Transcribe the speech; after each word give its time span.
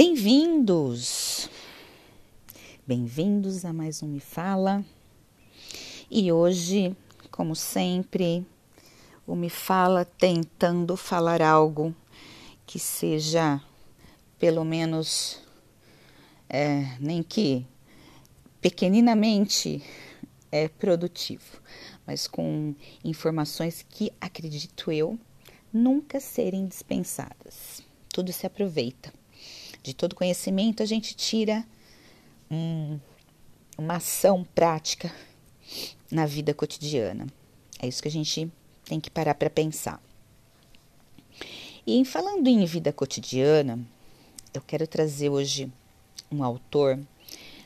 Bem-vindos! 0.00 1.50
Bem-vindos 2.86 3.64
a 3.64 3.72
mais 3.72 4.00
um 4.00 4.06
Me 4.06 4.20
Fala. 4.20 4.84
E 6.08 6.30
hoje, 6.30 6.96
como 7.32 7.56
sempre, 7.56 8.46
o 9.26 9.34
Me 9.34 9.50
Fala 9.50 10.04
tentando 10.04 10.96
falar 10.96 11.42
algo 11.42 11.92
que 12.64 12.78
seja 12.78 13.60
pelo 14.38 14.64
menos 14.64 15.42
é, 16.48 16.96
nem 17.00 17.20
que 17.20 17.66
pequeninamente 18.60 19.82
é 20.52 20.68
produtivo, 20.68 21.60
mas 22.06 22.28
com 22.28 22.72
informações 23.02 23.84
que 23.90 24.12
acredito 24.20 24.92
eu 24.92 25.18
nunca 25.72 26.20
serem 26.20 26.68
dispensadas. 26.68 27.82
Tudo 28.08 28.32
se 28.32 28.46
aproveita 28.46 29.12
de 29.88 29.94
todo 29.94 30.14
conhecimento, 30.14 30.82
a 30.82 30.86
gente 30.86 31.16
tira 31.16 31.64
um, 32.50 33.00
uma 33.78 33.96
ação 33.96 34.44
prática 34.54 35.10
na 36.10 36.26
vida 36.26 36.52
cotidiana. 36.52 37.26
É 37.80 37.86
isso 37.88 38.02
que 38.02 38.08
a 38.08 38.10
gente 38.10 38.52
tem 38.84 39.00
que 39.00 39.10
parar 39.10 39.34
para 39.34 39.48
pensar. 39.48 40.02
E 41.86 42.04
falando 42.04 42.46
em 42.48 42.66
vida 42.66 42.92
cotidiana, 42.92 43.80
eu 44.52 44.60
quero 44.60 44.86
trazer 44.86 45.30
hoje 45.30 45.72
um 46.30 46.44
autor 46.44 46.98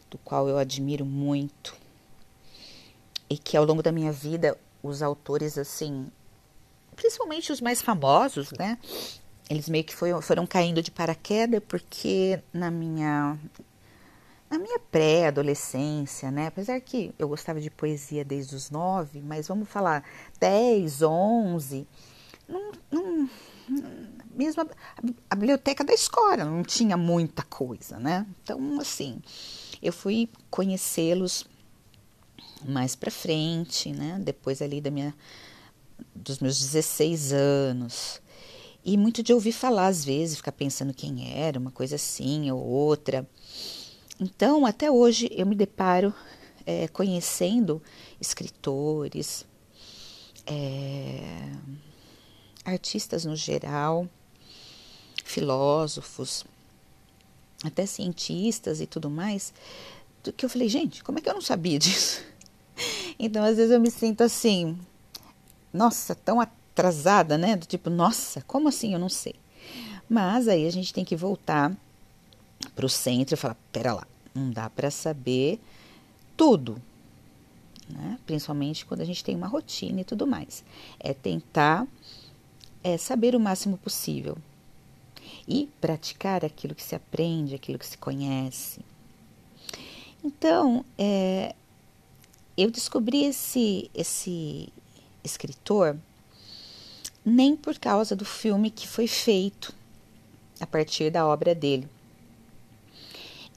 do 0.08 0.16
qual 0.18 0.48
eu 0.48 0.58
admiro 0.58 1.04
muito 1.04 1.74
e 3.28 3.36
que 3.36 3.56
ao 3.56 3.64
longo 3.64 3.82
da 3.82 3.90
minha 3.90 4.12
vida 4.12 4.56
os 4.80 5.02
autores 5.02 5.58
assim, 5.58 6.06
principalmente 6.94 7.50
os 7.50 7.60
mais 7.60 7.82
famosos, 7.82 8.52
né, 8.52 8.78
eles 9.52 9.68
meio 9.68 9.84
que 9.84 9.94
foi, 9.94 10.20
foram 10.22 10.46
caindo 10.46 10.82
de 10.82 10.90
paraquedas 10.90 11.62
porque 11.66 12.40
na 12.52 12.70
minha 12.70 13.38
na 14.50 14.58
minha 14.58 14.78
pré-adolescência, 14.78 16.30
né? 16.30 16.48
Apesar 16.48 16.78
que 16.80 17.14
eu 17.18 17.26
gostava 17.26 17.58
de 17.58 17.70
poesia 17.70 18.22
desde 18.22 18.54
os 18.54 18.70
nove, 18.70 19.22
mas 19.22 19.48
vamos 19.48 19.66
falar 19.66 20.04
dez, 20.38 21.00
onze, 21.00 21.86
mesmo 24.34 24.62
a, 24.62 24.66
a, 25.30 25.34
biblioteca 25.34 25.82
da 25.82 25.94
escola 25.94 26.44
não 26.44 26.62
tinha 26.62 26.96
muita 26.96 27.42
coisa, 27.42 27.98
né? 27.98 28.26
Então, 28.42 28.78
assim, 28.80 29.22
eu 29.80 29.92
fui 29.92 30.28
conhecê-los 30.50 31.46
mais 32.64 32.94
para 32.94 33.10
frente, 33.10 33.90
né? 33.92 34.20
Depois 34.22 34.60
ali 34.60 34.80
da 34.80 34.90
minha 34.90 35.14
dos 36.14 36.38
meus 36.40 36.58
16 36.58 37.32
anos. 37.32 38.20
E 38.84 38.96
muito 38.96 39.22
de 39.22 39.32
ouvir 39.32 39.52
falar 39.52 39.86
às 39.86 40.04
vezes, 40.04 40.36
ficar 40.36 40.52
pensando 40.52 40.92
quem 40.92 41.32
era, 41.32 41.58
uma 41.58 41.70
coisa 41.70 41.96
assim 41.96 42.50
ou 42.50 42.60
outra. 42.60 43.28
Então, 44.20 44.66
até 44.66 44.90
hoje 44.90 45.28
eu 45.30 45.46
me 45.46 45.54
deparo 45.54 46.12
é, 46.66 46.88
conhecendo 46.88 47.80
escritores, 48.20 49.46
é, 50.46 51.52
artistas 52.64 53.24
no 53.24 53.36
geral, 53.36 54.08
filósofos, 55.24 56.44
até 57.64 57.86
cientistas 57.86 58.80
e 58.80 58.86
tudo 58.86 59.08
mais, 59.08 59.52
do 60.22 60.32
que 60.32 60.44
eu 60.44 60.50
falei, 60.50 60.68
gente, 60.68 61.02
como 61.02 61.18
é 61.18 61.22
que 61.22 61.28
eu 61.28 61.34
não 61.34 61.40
sabia 61.40 61.78
disso? 61.80 62.20
Então, 63.18 63.44
às 63.44 63.56
vezes 63.56 63.70
eu 63.70 63.80
me 63.80 63.90
sinto 63.90 64.22
assim, 64.22 64.78
nossa, 65.72 66.14
tão 66.14 66.40
atrasada, 66.72 67.38
né? 67.38 67.56
Do 67.56 67.66
tipo, 67.66 67.90
nossa, 67.90 68.42
como 68.42 68.68
assim? 68.68 68.92
Eu 68.92 68.98
não 68.98 69.08
sei. 69.08 69.34
Mas 70.08 70.48
aí 70.48 70.66
a 70.66 70.72
gente 70.72 70.92
tem 70.92 71.04
que 71.04 71.14
voltar 71.14 71.76
para 72.74 72.86
o 72.86 72.88
centro 72.88 73.34
e 73.34 73.36
falar: 73.36 73.56
pera 73.70 73.94
lá, 73.94 74.06
não 74.34 74.50
dá 74.50 74.68
para 74.68 74.90
saber 74.90 75.60
tudo, 76.36 76.80
né? 77.88 78.18
Principalmente 78.26 78.84
quando 78.84 79.02
a 79.02 79.04
gente 79.04 79.22
tem 79.22 79.36
uma 79.36 79.46
rotina 79.46 80.00
e 80.00 80.04
tudo 80.04 80.26
mais. 80.26 80.64
É 80.98 81.12
tentar 81.14 81.86
é, 82.82 82.96
saber 82.96 83.34
o 83.34 83.40
máximo 83.40 83.76
possível 83.78 84.36
e 85.46 85.68
praticar 85.80 86.44
aquilo 86.44 86.74
que 86.74 86.82
se 86.82 86.94
aprende, 86.94 87.54
aquilo 87.54 87.78
que 87.78 87.86
se 87.86 87.98
conhece. 87.98 88.80
Então, 90.24 90.84
é, 90.96 91.54
eu 92.56 92.70
descobri 92.70 93.24
esse, 93.24 93.90
esse 93.92 94.72
escritor 95.24 95.98
nem 97.24 97.56
por 97.56 97.78
causa 97.78 98.16
do 98.16 98.24
filme 98.24 98.70
que 98.70 98.86
foi 98.86 99.06
feito 99.06 99.72
a 100.60 100.66
partir 100.66 101.10
da 101.10 101.26
obra 101.26 101.54
dele. 101.54 101.88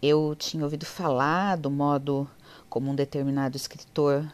Eu 0.01 0.35
tinha 0.37 0.63
ouvido 0.63 0.85
falar 0.85 1.57
do 1.57 1.69
modo 1.71 2.29
como 2.69 2.91
um 2.91 2.95
determinado 2.95 3.57
escritor 3.57 4.25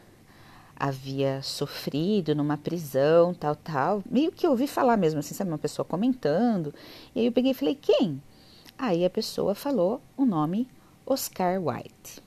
havia 0.81 1.43
sofrido 1.43 2.33
numa 2.33 2.57
prisão, 2.57 3.35
tal, 3.35 3.55
tal. 3.55 4.03
Meio 4.09 4.31
que 4.31 4.47
ouvi 4.47 4.65
falar 4.65 4.97
mesmo, 4.97 5.19
assim, 5.19 5.35
sabe, 5.35 5.51
uma 5.51 5.57
pessoa 5.59 5.85
comentando. 5.85 6.73
E 7.13 7.19
aí 7.19 7.25
eu 7.27 7.31
peguei 7.31 7.51
e 7.51 7.53
falei, 7.53 7.75
quem? 7.79 8.21
Aí 8.77 9.05
a 9.05 9.09
pessoa 9.09 9.53
falou 9.53 10.01
o 10.17 10.25
nome 10.25 10.67
Oscar 11.05 11.61
Wilde, 11.61 12.19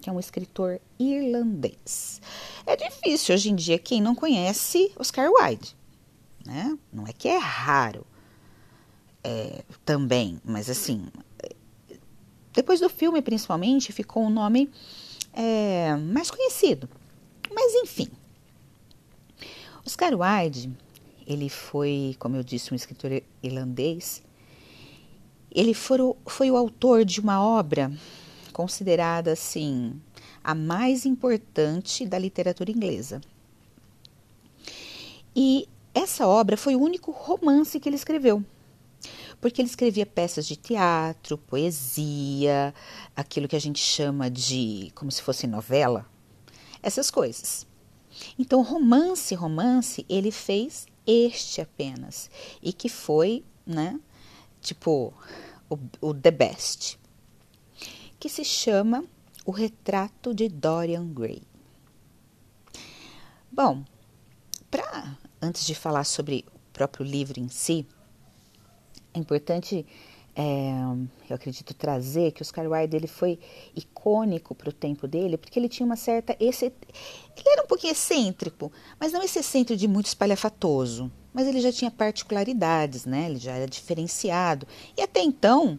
que 0.00 0.10
é 0.10 0.12
um 0.12 0.18
escritor 0.18 0.80
irlandês. 0.98 2.20
É 2.66 2.74
difícil 2.74 3.36
hoje 3.36 3.50
em 3.50 3.54
dia 3.54 3.78
quem 3.78 4.00
não 4.00 4.16
conhece 4.16 4.90
Oscar 4.98 5.30
Wilde 5.30 5.76
né? 6.44 6.76
Não 6.92 7.06
é 7.06 7.12
que 7.12 7.28
é 7.28 7.38
raro 7.38 8.06
é, 9.22 9.64
também, 9.84 10.40
mas 10.44 10.68
assim, 10.68 11.06
depois 12.52 12.80
do 12.80 12.88
filme 12.88 13.22
principalmente 13.22 13.92
ficou 13.92 14.24
um 14.24 14.30
nome 14.30 14.70
é, 15.32 15.96
mais 15.96 16.30
conhecido. 16.30 16.88
Mas 17.52 17.74
enfim, 17.74 18.08
Oscar 19.86 20.12
Wilde, 20.14 20.70
ele 21.26 21.48
foi, 21.48 22.16
como 22.18 22.36
eu 22.36 22.42
disse, 22.42 22.72
um 22.72 22.76
escritor 22.76 23.22
irlandês. 23.42 24.22
Ele 25.50 25.74
foi 25.74 26.00
o, 26.00 26.16
foi 26.26 26.50
o 26.50 26.56
autor 26.56 27.04
de 27.04 27.20
uma 27.20 27.42
obra 27.42 27.92
considerada 28.52 29.32
assim 29.32 30.00
a 30.42 30.54
mais 30.54 31.06
importante 31.06 32.06
da 32.06 32.18
literatura 32.18 32.70
inglesa. 32.70 33.20
E 35.34 35.68
essa 35.94 36.26
obra 36.26 36.56
foi 36.56 36.74
o 36.74 36.80
único 36.80 37.12
romance 37.12 37.78
que 37.78 37.88
ele 37.88 37.96
escreveu. 37.96 38.44
Porque 39.40 39.60
ele 39.60 39.68
escrevia 39.68 40.04
peças 40.04 40.46
de 40.46 40.56
teatro, 40.56 41.38
poesia, 41.38 42.74
aquilo 43.14 43.46
que 43.46 43.56
a 43.56 43.60
gente 43.60 43.78
chama 43.78 44.30
de 44.30 44.90
como 44.94 45.10
se 45.10 45.22
fosse 45.22 45.46
novela, 45.46 46.06
essas 46.82 47.10
coisas. 47.10 47.66
Então, 48.38 48.62
romance, 48.62 49.34
romance, 49.34 50.04
ele 50.08 50.30
fez 50.30 50.86
este 51.06 51.60
apenas. 51.60 52.30
E 52.62 52.72
que 52.72 52.88
foi, 52.88 53.44
né, 53.66 54.00
tipo, 54.60 55.12
o, 55.68 55.78
o 56.00 56.14
The 56.14 56.30
Best. 56.30 56.98
Que 58.18 58.28
se 58.28 58.44
chama 58.44 59.04
O 59.44 59.50
Retrato 59.50 60.34
de 60.34 60.48
Dorian 60.48 61.06
Gray. 61.08 61.42
Bom, 63.52 63.84
para 64.70 65.18
antes 65.44 65.66
de 65.66 65.74
falar 65.74 66.04
sobre 66.04 66.44
o 66.48 66.72
próprio 66.72 67.04
livro 67.04 67.38
em 67.38 67.48
si, 67.48 67.86
é 69.12 69.18
importante, 69.18 69.86
é, 70.34 70.72
eu 71.28 71.36
acredito, 71.36 71.72
trazer 71.74 72.32
que 72.32 72.42
o 72.42 72.44
Oscar 72.44 72.66
Wilde 72.66 72.96
ele 72.96 73.06
foi 73.06 73.38
icônico 73.76 74.54
para 74.54 74.70
o 74.70 74.72
tempo 74.72 75.06
dele, 75.06 75.36
porque 75.36 75.58
ele 75.58 75.68
tinha 75.68 75.86
uma 75.86 75.96
certa. 75.96 76.36
Esse, 76.40 76.64
ele 76.64 77.48
era 77.48 77.62
um 77.62 77.66
pouquinho 77.66 77.92
excêntrico, 77.92 78.72
mas 78.98 79.12
não 79.12 79.22
esse 79.22 79.38
excêntrico 79.38 79.78
de 79.78 79.86
muito 79.86 80.06
espalhafatoso. 80.06 81.12
Mas 81.32 81.46
ele 81.46 81.60
já 81.60 81.72
tinha 81.72 81.90
particularidades, 81.90 83.04
né? 83.04 83.26
Ele 83.28 83.38
já 83.38 83.52
era 83.52 83.66
diferenciado. 83.66 84.66
E 84.96 85.02
até 85.02 85.20
então 85.20 85.78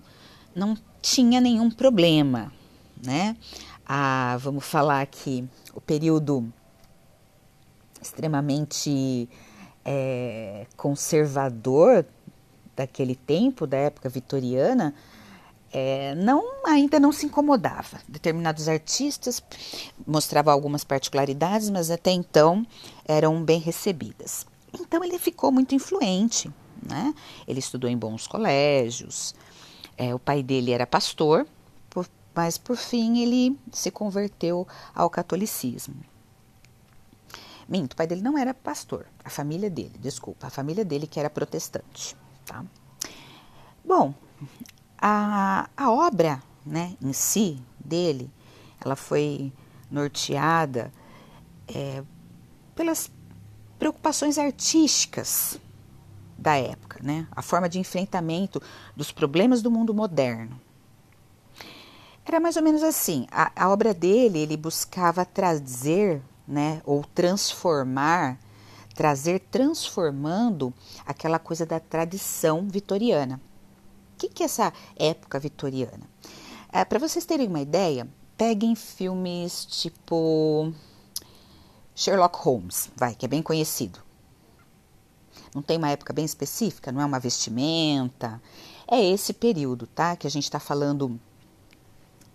não 0.54 0.78
tinha 1.02 1.42
nenhum 1.42 1.70
problema, 1.70 2.52
né? 3.06 3.36
Ah, 3.86 4.38
vamos 4.40 4.66
falar 4.66 5.02
aqui, 5.02 5.48
o 5.74 5.80
período 5.80 6.52
extremamente 8.02 9.30
é, 9.86 10.66
conservador 10.76 12.06
daquele 12.76 13.16
tempo, 13.16 13.66
da 13.68 13.78
época 13.78 14.10
vitoriana, 14.10 14.94
é, 15.72 16.16
não 16.16 16.66
ainda 16.66 17.00
não 17.00 17.12
se 17.12 17.26
incomodava. 17.26 18.00
Determinados 18.08 18.68
artistas 18.68 19.42
mostravam 20.06 20.54
algumas 20.54 20.84
particularidades, 20.84 21.70
mas 21.70 21.92
até 21.92 22.12
então 22.12 22.66
eram 23.06 23.44
bem 23.44 23.60
recebidas. 23.60 24.46
Então 24.74 25.04
ele 25.04 25.20
ficou 25.20 25.52
muito 25.52 25.76
influente. 25.76 26.52
Né? 26.82 27.14
Ele 27.48 27.60
estudou 27.60 27.90
em 27.90 27.98
bons 27.98 28.28
colégios. 28.28 29.34
É, 29.98 30.14
o 30.14 30.20
pai 30.20 30.44
dele 30.44 30.72
era 30.72 30.86
pastor, 30.86 31.48
por, 31.90 32.08
mas 32.34 32.58
por 32.58 32.76
fim 32.76 33.20
ele 33.20 33.58
se 33.72 33.90
converteu 33.92 34.68
ao 34.94 35.10
catolicismo. 35.10 35.96
Minto, 37.68 37.94
o 37.94 37.96
pai 37.96 38.08
dele 38.08 38.22
não 38.22 38.38
era 38.38 38.54
pastor, 38.54 39.08
a 39.24 39.30
família 39.30 39.70
dele, 39.70 39.98
desculpa, 40.00 40.48
a 40.48 40.50
família 40.50 40.86
dele 40.86 41.08
que 41.08 41.20
era 41.20 41.30
protestante, 41.30 42.16
tá? 42.46 42.64
Bom, 43.84 44.14
A, 44.98 45.70
a 45.76 45.92
obra 45.92 46.42
né, 46.66 46.96
em 47.02 47.14
si 47.14 47.62
dele, 47.80 48.32
ela 48.84 48.96
foi 48.96 49.52
norteada 49.92 50.92
é, 51.68 52.04
pelas 52.74 53.12
preocupações 53.78 54.38
artísticas 54.38 55.60
da 56.38 56.56
época, 56.58 57.00
né? 57.04 57.28
a 57.32 57.42
forma 57.42 57.70
de 57.70 57.80
enfrentamento 57.80 58.62
dos 58.96 59.12
problemas 59.12 59.62
do 59.62 59.70
mundo 59.72 59.94
moderno. 59.94 60.60
Era 62.26 62.40
mais 62.40 62.56
ou 62.58 62.64
menos 62.64 62.82
assim. 62.84 63.28
A, 63.32 63.52
a 63.56 63.70
obra 63.70 63.94
dele, 63.94 64.40
ele 64.40 64.58
buscava 64.58 65.24
trazer, 65.24 66.22
né, 66.48 66.82
ou 66.86 67.04
transformar, 67.04 68.40
trazer 68.94 69.40
transformando 69.52 70.74
aquela 71.06 71.40
coisa 71.40 71.66
da 71.66 71.80
tradição 71.80 72.68
vitoriana. 72.68 73.42
O 74.14 74.18
que, 74.18 74.30
que 74.30 74.44
é 74.44 74.46
essa 74.46 74.72
época 74.96 75.40
vitoriana? 75.40 76.10
É, 76.72 76.86
Para 76.86 77.00
vocês 77.00 77.26
terem 77.26 77.48
uma 77.48 77.62
ideia, 77.62 78.08
peguem 78.38 78.76
filmes 78.76 79.66
tipo 79.66 80.72
Sherlock 81.94 82.38
Holmes, 82.40 82.90
vai, 82.96 83.16
que 83.16 83.26
é 83.26 83.30
bem 83.30 83.42
conhecido. 83.42 84.00
Não 85.54 85.62
tem 85.62 85.78
uma 85.78 85.90
época 85.90 86.12
bem 86.12 86.26
específica, 86.26 86.92
não 86.92 87.02
é 87.02 87.06
uma 87.06 87.20
vestimenta. 87.20 88.42
É 88.86 89.02
esse 89.02 89.32
período, 89.32 89.88
tá? 89.88 90.16
Que 90.18 90.28
a 90.28 90.30
gente 90.30 90.44
está 90.44 90.60
falando 90.60 91.18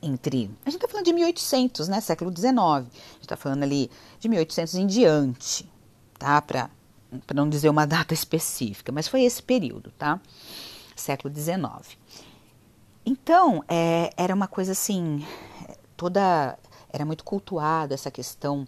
entre. 0.02 0.50
A 0.64 0.70
gente 0.70 0.76
está 0.76 0.88
falando 0.88 1.04
de 1.04 1.12
1800, 1.12 1.88
né? 1.88 2.00
Século 2.00 2.30
XIX. 2.34 2.56
A 2.58 2.80
gente 2.80 3.22
está 3.22 3.36
falando 3.36 3.62
ali 3.62 3.90
de 4.18 4.28
1800 4.28 4.74
em 4.74 4.86
diante, 4.86 5.70
tá? 6.18 6.40
Para 6.40 6.70
não 7.34 7.48
dizer 7.48 7.68
uma 7.68 7.86
data 7.88 8.14
específica, 8.14 8.92
mas 8.92 9.08
foi 9.08 9.22
esse 9.22 9.42
período, 9.42 9.90
tá? 9.92 10.20
Século 10.96 11.34
XIX. 11.34 11.98
Então, 13.04 13.64
é, 13.68 14.12
era 14.16 14.34
uma 14.34 14.46
coisa 14.46 14.72
assim, 14.72 15.26
toda. 15.96 16.58
Era 16.92 17.04
muito 17.04 17.22
cultuada 17.24 17.94
essa 17.94 18.10
questão 18.10 18.66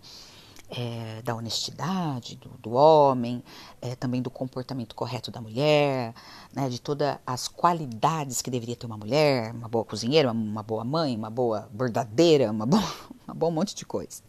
é, 0.75 1.21
da 1.23 1.35
honestidade 1.35 2.37
do, 2.37 2.49
do 2.59 2.73
homem, 2.73 3.45
é, 3.81 3.95
também 3.95 4.23
do 4.23 4.31
comportamento 4.31 4.95
correto 4.95 5.31
da 5.31 5.41
mulher, 5.41 6.15
né, 6.53 6.69
de 6.71 6.81
todas 6.81 7.19
as 7.27 7.47
qualidades 7.47 8.41
que 8.41 8.51
deveria 8.51 8.75
ter 8.75 8.87
uma 8.87 8.97
mulher, 8.97 9.53
uma 9.53 9.69
boa 9.69 9.85
cozinheira, 9.85 10.33
uma, 10.33 10.63
boa 10.63 10.83
mãe, 10.83 11.15
uma 11.15 11.29
boa 11.29 11.69
bordadeira, 11.71 12.51
uma 12.51 12.65
boa, 12.65 12.83
uma 13.29 13.35
boa 13.35 13.53
monte 13.53 13.75
de 13.75 13.85
coisa. 13.85 14.23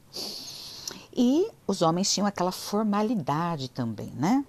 E 1.16 1.50
os 1.66 1.82
homens 1.82 2.12
tinham 2.14 2.28
aquela 2.28 2.52
formalidade 2.52 3.70
também, 3.70 4.12
né, 4.12 4.44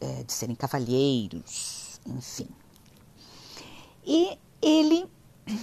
é, 0.00 0.22
de 0.22 0.32
serem 0.32 0.54
cavalheiros, 0.54 2.00
enfim. 2.06 2.48
E 4.06 4.38
ele 4.60 5.10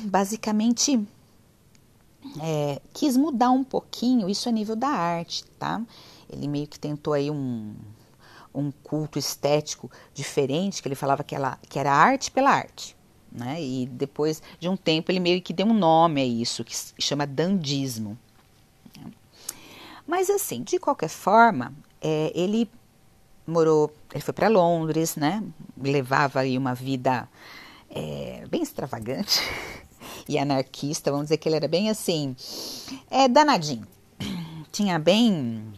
basicamente 0.05 1.07
é, 2.41 2.81
quis 2.93 3.17
mudar 3.17 3.51
um 3.51 3.63
pouquinho 3.63 4.29
isso 4.29 4.47
a 4.49 4.51
nível 4.51 4.75
da 4.75 4.89
arte, 4.89 5.43
tá? 5.57 5.81
Ele 6.29 6.47
meio 6.47 6.67
que 6.67 6.79
tentou 6.79 7.13
aí 7.13 7.29
um, 7.31 7.73
um 8.53 8.71
culto 8.71 9.17
estético 9.17 9.89
diferente, 10.13 10.81
que 10.81 10.87
ele 10.87 10.95
falava 10.95 11.23
que, 11.23 11.35
ela, 11.35 11.57
que 11.67 11.79
era 11.79 11.91
arte 11.91 12.31
pela 12.31 12.51
arte. 12.51 12.95
Né? 13.31 13.61
E 13.61 13.85
depois 13.85 14.41
de 14.59 14.67
um 14.67 14.75
tempo 14.75 15.11
ele 15.11 15.19
meio 15.19 15.41
que 15.41 15.53
deu 15.53 15.67
um 15.67 15.73
nome 15.73 16.21
a 16.21 16.25
isso, 16.25 16.63
que 16.63 16.75
chama 16.99 17.27
dandismo. 17.27 18.17
Mas 20.07 20.27
assim, 20.29 20.63
de 20.63 20.79
qualquer 20.79 21.09
forma, 21.09 21.71
é, 22.01 22.31
ele 22.33 22.67
morou, 23.45 23.93
ele 24.11 24.23
foi 24.23 24.33
para 24.33 24.47
Londres, 24.47 25.15
né? 25.15 25.43
Levava 25.77 26.39
aí 26.39 26.57
uma 26.57 26.73
vida 26.73 27.29
é, 27.91 28.43
bem 28.49 28.63
extravagante 28.63 29.39
e 30.29 30.37
anarquista, 30.37 31.09
vamos 31.09 31.25
dizer 31.25 31.37
que 31.37 31.49
ele 31.49 31.55
era 31.55 31.67
bem 31.67 31.89
assim, 31.89 32.35
é 33.09 33.27
danadinho. 33.27 33.87
Tinha 34.71 34.99
bem 34.99 35.73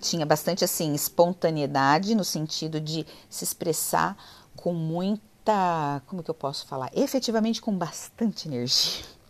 tinha 0.00 0.26
bastante 0.26 0.62
assim 0.62 0.92
espontaneidade 0.92 2.14
no 2.14 2.24
sentido 2.24 2.78
de 2.78 3.06
se 3.30 3.42
expressar 3.42 4.14
com 4.54 4.74
muita, 4.74 6.02
como 6.06 6.22
que 6.22 6.30
eu 6.30 6.34
posso 6.34 6.66
falar, 6.66 6.90
efetivamente 6.94 7.62
com 7.62 7.76
bastante 7.76 8.48
energia. 8.48 9.04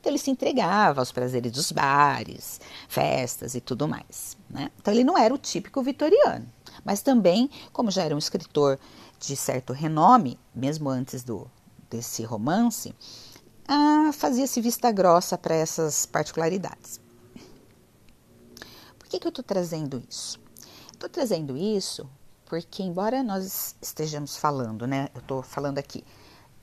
Então 0.00 0.10
ele 0.10 0.18
se 0.18 0.32
entregava 0.32 1.00
aos 1.00 1.12
prazeres 1.12 1.52
dos 1.52 1.70
bares, 1.70 2.60
festas 2.88 3.54
e 3.54 3.60
tudo 3.60 3.86
mais. 3.86 4.36
Né? 4.48 4.68
Então 4.80 4.92
ele 4.92 5.04
não 5.04 5.16
era 5.16 5.32
o 5.32 5.38
típico 5.38 5.80
vitoriano, 5.80 6.44
mas 6.84 7.02
também, 7.02 7.48
como 7.72 7.88
já 7.88 8.02
era 8.02 8.12
um 8.12 8.18
escritor 8.18 8.80
de 9.20 9.36
certo 9.36 9.72
renome, 9.72 10.36
mesmo 10.52 10.88
antes 10.90 11.22
do, 11.22 11.48
desse 11.90 12.22
romance, 12.22 12.94
ah, 13.68 14.10
fazia-se 14.12 14.60
vista 14.60 14.90
grossa 14.90 15.36
para 15.36 15.54
essas 15.54 16.06
particularidades. 16.06 17.00
Por 18.98 19.08
que, 19.08 19.18
que 19.18 19.26
eu 19.26 19.30
estou 19.30 19.44
trazendo 19.44 20.02
isso? 20.08 20.40
Estou 20.92 21.08
trazendo 21.08 21.56
isso 21.56 22.08
porque, 22.46 22.82
embora 22.82 23.22
nós 23.22 23.76
estejamos 23.80 24.36
falando, 24.36 24.86
né, 24.86 25.08
eu 25.14 25.20
estou 25.20 25.40
falando 25.40 25.78
aqui 25.78 26.02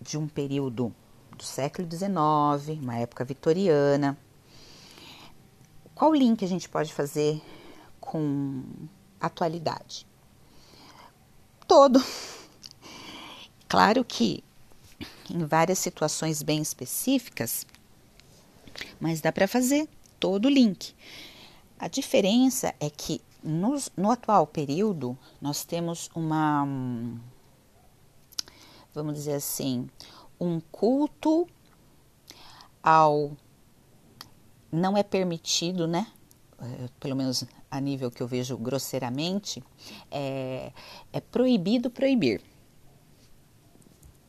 de 0.02 0.18
um 0.18 0.28
período 0.28 0.94
do 1.38 1.44
século 1.44 1.88
XIX, 1.90 2.82
uma 2.82 2.98
época 2.98 3.24
vitoriana, 3.24 4.18
qual 5.96 6.14
link 6.14 6.44
a 6.44 6.48
gente 6.48 6.68
pode 6.68 6.94
fazer 6.94 7.42
com 8.02 8.64
atualidade? 9.20 10.06
Todo. 11.68 12.04
Claro 13.70 14.06
que 14.06 14.46
em 15.30 15.46
várias 15.46 15.80
situações 15.80 16.42
bem 16.42 16.62
específicas, 16.62 17.66
mas 19.00 19.22
dá 19.22 19.32
para 19.32 19.48
fazer 19.48 19.88
todo 20.20 20.46
o 20.46 20.50
link. 20.50 20.94
A 21.80 21.88
diferença 21.88 22.74
é 22.80 22.90
que 22.90 23.22
no, 23.44 23.76
no 23.96 24.12
atual 24.12 24.48
período 24.48 25.18
nós 25.40 25.64
temos 25.64 26.10
uma, 26.16 26.68
vamos 28.94 29.16
dizer 29.16 29.34
assim, 29.34 29.90
um 30.40 30.60
culto 30.60 31.48
ao 32.82 33.32
não 34.72 34.98
é 34.98 35.04
permitido, 35.04 35.88
né? 35.88 36.08
É, 36.60 36.90
pelo 37.00 37.16
menos 37.16 37.44
a 37.70 37.80
nível 37.80 38.10
que 38.10 38.22
eu 38.22 38.28
vejo 38.28 38.58
grosseiramente, 38.58 39.64
é, 40.10 40.72
é 41.14 41.22
proibido 41.22 41.90
proibir. 41.90 42.42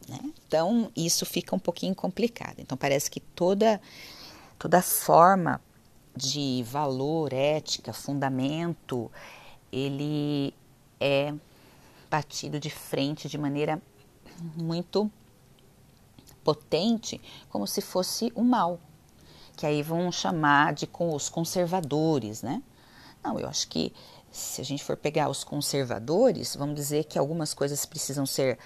Né? 0.09 0.19
Então, 0.47 0.91
isso 0.97 1.27
fica 1.27 1.55
um 1.55 1.59
pouquinho 1.59 1.95
complicado. 1.95 2.59
Então, 2.59 2.77
parece 2.79 3.11
que 3.11 3.21
toda, 3.21 3.81
toda 4.59 4.81
forma 4.81 5.61
de 6.17 6.65
valor, 6.67 7.33
ética, 7.33 7.93
fundamento, 7.93 9.11
ele 9.71 10.55
é 10.99 11.33
batido 12.11 12.59
de 12.59 12.71
frente 12.71 13.29
de 13.29 13.37
maneira 13.37 13.81
muito 14.57 15.11
potente, 16.43 17.21
como 17.51 17.67
se 17.67 17.81
fosse 17.81 18.33
o 18.35 18.43
mal, 18.43 18.81
que 19.57 19.67
aí 19.67 19.83
vão 19.83 20.11
chamar 20.11 20.73
de 20.73 20.87
com 20.87 21.15
os 21.15 21.29
conservadores, 21.29 22.43
né? 22.43 22.63
Não, 23.23 23.39
eu 23.39 23.49
acho 23.49 23.69
que 23.69 23.93
se 24.31 24.61
a 24.61 24.65
gente 24.65 24.83
for 24.83 24.97
pegar 24.97 25.29
os 25.29 25.45
conservadores, 25.45 26.57
vamos 26.57 26.75
dizer 26.75 27.05
que 27.05 27.19
algumas 27.19 27.53
coisas 27.53 27.85
precisam 27.85 28.25
ser 28.25 28.59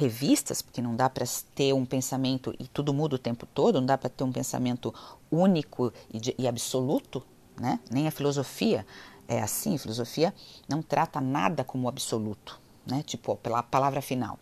revistas, 0.00 0.62
porque 0.62 0.80
não 0.80 0.96
dá 0.96 1.10
para 1.10 1.26
ter 1.54 1.74
um 1.74 1.84
pensamento 1.84 2.54
e 2.58 2.66
tudo 2.66 2.94
muda 2.94 3.16
o 3.16 3.18
tempo 3.18 3.44
todo, 3.44 3.78
não 3.78 3.86
dá 3.86 3.98
para 3.98 4.08
ter 4.08 4.24
um 4.24 4.32
pensamento 4.32 4.94
único 5.30 5.92
e, 6.10 6.18
de, 6.18 6.34
e, 6.38 6.48
absoluto, 6.48 7.22
né? 7.60 7.78
Nem 7.90 8.08
a 8.08 8.10
filosofia 8.10 8.86
é 9.28 9.42
assim, 9.42 9.74
a 9.74 9.78
filosofia 9.78 10.34
não 10.66 10.80
trata 10.80 11.20
nada 11.20 11.62
como 11.62 11.86
absoluto, 11.86 12.58
né? 12.86 13.02
Tipo, 13.02 13.36
pela 13.36 13.62
palavra 13.62 14.00
final. 14.00 14.38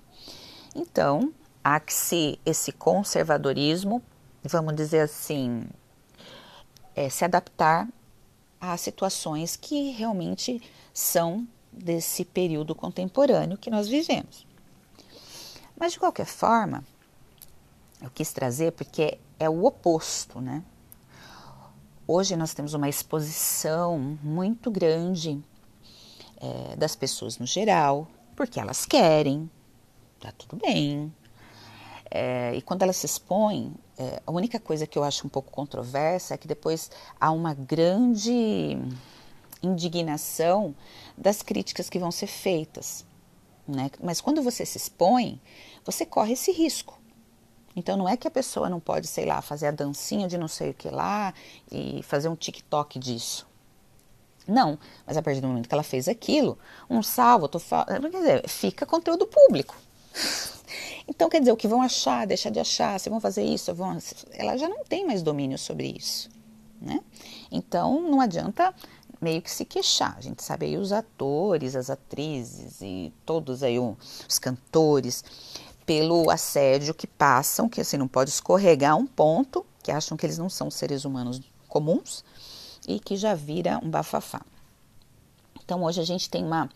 Então, 0.76 1.32
há 1.62 1.80
que 1.80 1.92
se 1.92 2.38
esse 2.46 2.70
conservadorismo, 2.70 4.00
vamos 4.44 4.76
dizer 4.76 5.00
assim, 5.00 5.66
é, 6.94 7.08
se 7.08 7.24
adaptar 7.24 7.88
a 8.60 8.76
situações 8.76 9.56
que 9.56 9.90
realmente 9.90 10.62
são 10.94 11.46
desse 11.72 12.24
período 12.24 12.76
contemporâneo 12.76 13.58
que 13.58 13.70
nós 13.70 13.88
vivemos. 13.88 14.47
Mas 15.78 15.92
de 15.92 16.00
qualquer 16.00 16.26
forma, 16.26 16.84
eu 18.02 18.10
quis 18.10 18.32
trazer 18.32 18.72
porque 18.72 19.18
é 19.38 19.48
o 19.48 19.64
oposto, 19.64 20.40
né? 20.40 20.64
Hoje 22.06 22.36
nós 22.36 22.52
temos 22.52 22.74
uma 22.74 22.88
exposição 22.88 24.18
muito 24.22 24.70
grande 24.70 25.40
é, 26.40 26.74
das 26.74 26.96
pessoas 26.96 27.38
no 27.38 27.46
geral, 27.46 28.08
porque 28.34 28.58
elas 28.58 28.84
querem, 28.86 29.48
tá 30.18 30.32
tudo 30.32 30.56
bem. 30.56 31.14
É, 32.10 32.54
e 32.56 32.62
quando 32.62 32.82
elas 32.82 32.96
se 32.96 33.06
expõem, 33.06 33.74
é, 33.96 34.22
a 34.26 34.32
única 34.32 34.58
coisa 34.58 34.86
que 34.86 34.98
eu 34.98 35.04
acho 35.04 35.26
um 35.26 35.30
pouco 35.30 35.50
controversa 35.50 36.34
é 36.34 36.38
que 36.38 36.48
depois 36.48 36.90
há 37.20 37.30
uma 37.30 37.52
grande 37.54 38.78
indignação 39.62 40.74
das 41.16 41.42
críticas 41.42 41.90
que 41.90 41.98
vão 41.98 42.10
ser 42.10 42.26
feitas. 42.26 43.04
Né? 43.68 43.90
Mas 44.02 44.20
quando 44.20 44.42
você 44.42 44.64
se 44.64 44.78
expõe, 44.78 45.38
você 45.84 46.06
corre 46.06 46.32
esse 46.32 46.50
risco. 46.50 46.98
Então 47.76 47.96
não 47.96 48.08
é 48.08 48.16
que 48.16 48.26
a 48.26 48.30
pessoa 48.30 48.70
não 48.70 48.80
pode, 48.80 49.06
sei 49.06 49.26
lá, 49.26 49.42
fazer 49.42 49.66
a 49.66 49.70
dancinha 49.70 50.26
de 50.26 50.38
não 50.38 50.48
sei 50.48 50.70
o 50.70 50.74
que 50.74 50.88
lá 50.88 51.34
e 51.70 52.02
fazer 52.02 52.28
um 52.28 52.34
TikTok 52.34 52.98
disso. 52.98 53.46
Não, 54.46 54.78
mas 55.06 55.18
a 55.18 55.22
partir 55.22 55.42
do 55.42 55.48
momento 55.48 55.68
que 55.68 55.74
ela 55.74 55.82
fez 55.82 56.08
aquilo, 56.08 56.58
um 56.88 57.02
salvo, 57.02 57.46
tô 57.46 57.60
quer 57.60 58.10
dizer, 58.10 58.48
fica 58.48 58.86
conteúdo 58.86 59.26
público. 59.26 59.76
Então, 61.10 61.30
quer 61.30 61.38
dizer, 61.38 61.52
o 61.52 61.56
que 61.56 61.66
vão 61.66 61.80
achar, 61.80 62.26
deixar 62.26 62.50
de 62.50 62.60
achar, 62.60 63.00
se 63.00 63.08
vão 63.08 63.18
fazer 63.18 63.42
isso, 63.42 63.74
vão, 63.74 63.96
ela 64.32 64.58
já 64.58 64.68
não 64.68 64.84
tem 64.84 65.06
mais 65.06 65.22
domínio 65.22 65.56
sobre 65.56 65.86
isso, 65.86 66.28
né? 66.78 67.00
Então, 67.50 68.02
não 68.02 68.20
adianta 68.20 68.74
meio 69.20 69.42
que 69.42 69.50
se 69.50 69.64
queixar. 69.64 70.16
A 70.16 70.20
gente 70.20 70.42
sabe 70.42 70.66
aí 70.66 70.76
os 70.76 70.92
atores, 70.92 71.74
as 71.74 71.90
atrizes 71.90 72.80
e 72.80 73.12
todos 73.24 73.62
aí 73.62 73.78
os 73.78 74.38
cantores 74.38 75.24
pelo 75.84 76.30
assédio 76.30 76.92
que 76.92 77.06
passam, 77.06 77.68
que 77.68 77.80
assim 77.80 77.96
não 77.96 78.08
pode 78.08 78.30
escorregar 78.30 78.96
um 78.96 79.06
ponto, 79.06 79.64
que 79.82 79.90
acham 79.90 80.16
que 80.16 80.26
eles 80.26 80.36
não 80.36 80.50
são 80.50 80.70
seres 80.70 81.04
humanos 81.04 81.40
comuns 81.66 82.24
e 82.86 83.00
que 83.00 83.16
já 83.16 83.34
vira 83.34 83.80
um 83.82 83.90
bafafá. 83.90 84.42
Então 85.64 85.82
hoje 85.82 86.00
a 86.00 86.04
gente 86.04 86.28
tem 86.28 86.44
uma 86.44 86.68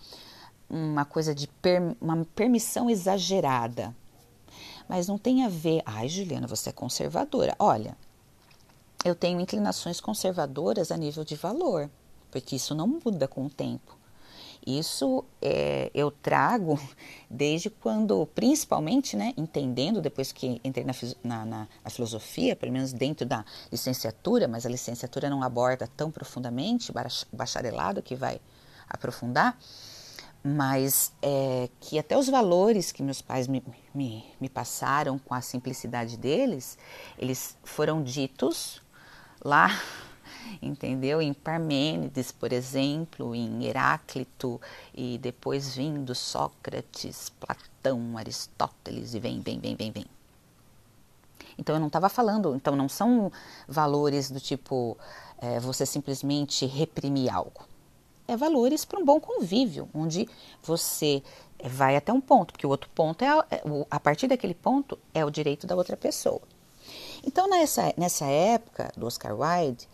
uma 0.72 1.04
coisa 1.04 1.34
de 1.34 1.46
per, 1.46 1.82
uma 2.00 2.25
permissão 2.34 2.88
exagerada. 2.88 3.94
Mas 4.88 5.06
não 5.06 5.18
tem 5.18 5.44
a 5.44 5.49
ver, 5.49 5.82
ai 5.84 6.08
Juliana, 6.08 6.46
você 6.46 6.70
é 6.70 6.72
conservadora. 6.72 7.54
Olha, 7.58 7.96
eu 9.04 9.14
tenho 9.14 9.38
inclinações 9.38 10.00
conservadoras 10.00 10.90
a 10.90 10.96
nível 10.96 11.25
de 11.25 11.37
valor, 11.37 11.90
porque 12.33 12.57
isso 12.57 12.75
não 12.75 12.89
muda 12.89 13.29
com 13.29 13.47
o 13.47 13.51
tempo. 13.51 13.97
Isso 14.67 15.25
é, 15.41 15.91
eu 15.93 16.11
trago 16.11 16.81
desde 17.29 17.69
quando, 17.69 18.27
principalmente, 18.35 19.17
né, 19.17 19.35
entendendo, 19.37 20.01
depois 20.01 20.33
que 20.33 20.61
entrei 20.65 20.85
na, 20.85 20.95
na, 21.23 21.45
na, 21.45 21.69
na, 21.85 21.91
filosofia, 21.91 22.57
pelo 22.57 22.73
menos 22.73 22.93
dentro 22.93 23.27
da 23.27 23.45
licenciatura, 23.71 24.49
mas 24.49 24.65
a 24.65 24.69
licenciatura 24.69 25.29
não 25.29 25.43
aborda 25.43 25.89
tão 25.97 26.11
profundamente, 26.11 26.93
bacharelado 27.33 28.03
que 28.03 28.15
vai 28.15 28.41
aprofundar, 28.89 29.59
mas 30.45 31.12
é, 31.21 31.69
que 31.81 31.99
até 31.99 32.17
os 32.17 32.29
valores 32.29 32.93
que 32.93 33.03
meus 33.03 33.21
pais 33.21 33.49
me, 33.49 33.62
me, 33.95 34.25
me 34.41 34.49
passaram 34.49 35.19
com 35.19 35.35
a 35.35 35.41
simplicidade 35.41 36.17
deles, 36.17 36.79
eles 37.19 37.57
foram 37.65 38.03
ditos 38.03 38.81
lá, 39.45 39.71
entendeu? 40.61 41.20
Em 41.20 41.32
Parmênides, 41.32 42.32
por 42.32 42.52
exemplo, 42.52 43.34
em 43.34 43.64
Heráclito, 43.64 44.61
e 44.94 45.18
depois 45.18 45.75
vindo 45.75 46.14
Sócrates, 46.14 47.30
Platão, 47.30 48.16
Aristóteles, 48.16 49.14
e 49.14 49.20
vem, 49.20 49.40
vem, 49.40 49.58
vem, 49.58 49.76
vem, 49.76 49.90
vem. 49.90 50.06
Então 51.58 51.76
eu 51.76 51.80
não 51.80 51.88
estava 51.88 52.08
falando, 52.08 52.54
então 52.54 52.75
não 52.75 52.88
são 52.88 53.30
valores 53.68 54.30
do 54.30 54.40
tipo 54.40 54.96
é, 55.38 55.61
você 55.61 55.84
simplesmente 55.84 56.64
reprimir 56.64 57.32
algo 57.32 57.72
é 58.26 58.37
valores 58.37 58.84
para 58.84 58.99
um 58.99 59.04
bom 59.04 59.20
convívio, 59.20 59.88
onde 59.94 60.28
você 60.62 61.22
vai 61.64 61.96
até 61.96 62.12
um 62.12 62.20
ponto, 62.20 62.52
porque 62.52 62.66
o 62.66 62.70
outro 62.70 62.90
ponto 62.94 63.22
é 63.22 63.28
a, 63.28 63.46
é 63.50 63.62
a 63.90 64.00
partir 64.00 64.26
daquele 64.26 64.54
ponto 64.54 64.99
é 65.14 65.25
o 65.25 65.30
direito 65.30 65.66
da 65.66 65.76
outra 65.76 65.96
pessoa. 65.96 66.42
Então 67.25 67.49
nessa, 67.49 67.92
nessa 67.96 68.25
época 68.26 68.92
do 68.96 69.06
Oscar 69.06 69.34
Wilde 69.38 69.88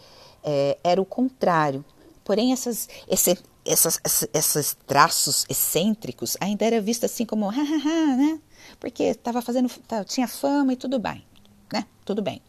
é, 0.48 0.78
era 0.82 1.00
o 1.00 1.04
contrário. 1.04 1.84
Porém 2.24 2.52
essas, 2.52 2.88
esse, 3.06 3.38
essas, 3.64 4.00
esses 4.32 4.76
traços 4.86 5.44
excêntricos 5.48 6.38
ainda 6.40 6.64
era 6.64 6.80
visto 6.80 7.04
assim 7.04 7.26
como 7.26 7.48
hahaha, 7.48 8.16
né? 8.16 8.40
Porque 8.80 9.02
estava 9.04 9.42
fazendo, 9.42 9.70
tinha 10.06 10.26
fama 10.26 10.72
e 10.72 10.76
tudo 10.76 10.98
bem, 10.98 11.22
né? 11.70 11.86
Tudo 12.04 12.22
bem. 12.22 12.40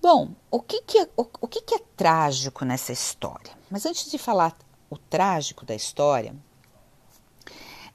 Bom, 0.00 0.32
o 0.50 0.60
que, 0.60 0.82
que, 0.82 0.98
é, 0.98 1.08
o, 1.16 1.26
o 1.40 1.48
que, 1.48 1.62
que 1.62 1.74
é 1.74 1.80
trágico 1.96 2.64
nessa 2.66 2.92
história? 2.92 3.52
Mas 3.70 3.86
antes 3.86 4.10
de 4.10 4.18
falar 4.18 4.54
o 4.90 4.98
trágico 4.98 5.64
da 5.64 5.74
história, 5.74 6.36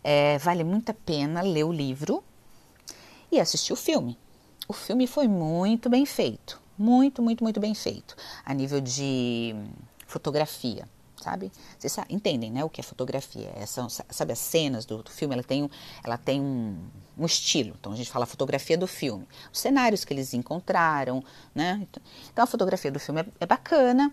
é, 0.03 0.39
vale 0.39 0.63
muito 0.63 0.89
a 0.89 0.95
pena 0.95 1.41
ler 1.41 1.63
o 1.63 1.71
livro 1.71 2.23
e 3.31 3.39
assistir 3.39 3.73
o 3.73 3.75
filme. 3.75 4.17
O 4.67 4.73
filme 4.73 5.05
foi 5.05 5.27
muito 5.27 5.89
bem 5.89 6.05
feito, 6.05 6.59
muito, 6.79 7.21
muito, 7.21 7.43
muito 7.43 7.59
bem 7.59 7.75
feito, 7.75 8.15
a 8.45 8.53
nível 8.53 8.79
de 8.81 9.53
fotografia 10.07 10.87
sabe? 11.21 11.51
Vocês 11.77 11.91
sabe, 11.91 12.13
entendem, 12.13 12.51
né, 12.51 12.63
o 12.63 12.69
que 12.69 12.81
é 12.81 12.83
fotografia? 12.83 13.51
É, 13.55 13.65
são, 13.65 13.89
sabe, 13.89 14.31
as 14.31 14.39
cenas 14.39 14.85
do, 14.85 15.03
do, 15.03 15.11
filme, 15.11 15.33
ela 15.33 15.43
tem, 15.43 15.63
um, 15.63 15.69
ela 16.03 16.17
tem 16.17 16.41
um, 16.41 16.77
um, 17.17 17.25
estilo. 17.25 17.75
Então, 17.79 17.91
a 17.91 17.95
gente 17.95 18.09
fala 18.09 18.25
fotografia 18.25 18.77
do 18.77 18.87
filme. 18.87 19.27
Os 19.51 19.59
cenários 19.59 20.05
que 20.05 20.13
eles 20.13 20.33
encontraram, 20.33 21.23
né? 21.53 21.85
Então, 22.31 22.43
a 22.43 22.47
fotografia 22.47 22.91
do 22.91 22.99
filme 22.99 23.21
é, 23.21 23.25
é 23.41 23.45
bacana. 23.45 24.11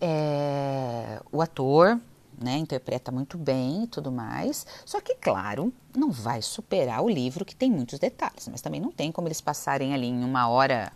É, 0.00 1.22
o 1.32 1.40
ator, 1.40 1.98
né, 2.38 2.58
interpreta 2.58 3.10
muito 3.10 3.38
bem 3.38 3.84
e 3.84 3.86
tudo 3.86 4.12
mais. 4.12 4.66
Só 4.84 5.00
que, 5.00 5.14
claro, 5.14 5.72
não 5.96 6.10
vai 6.10 6.42
superar 6.42 7.02
o 7.02 7.08
livro 7.08 7.44
que 7.44 7.56
tem 7.56 7.70
muitos 7.70 7.98
detalhes. 7.98 8.48
Mas 8.48 8.60
também 8.60 8.80
não 8.80 8.92
tem 8.92 9.10
como 9.10 9.28
eles 9.28 9.40
passarem 9.40 9.94
ali 9.94 10.06
em 10.06 10.24
uma 10.24 10.48
hora 10.48 10.92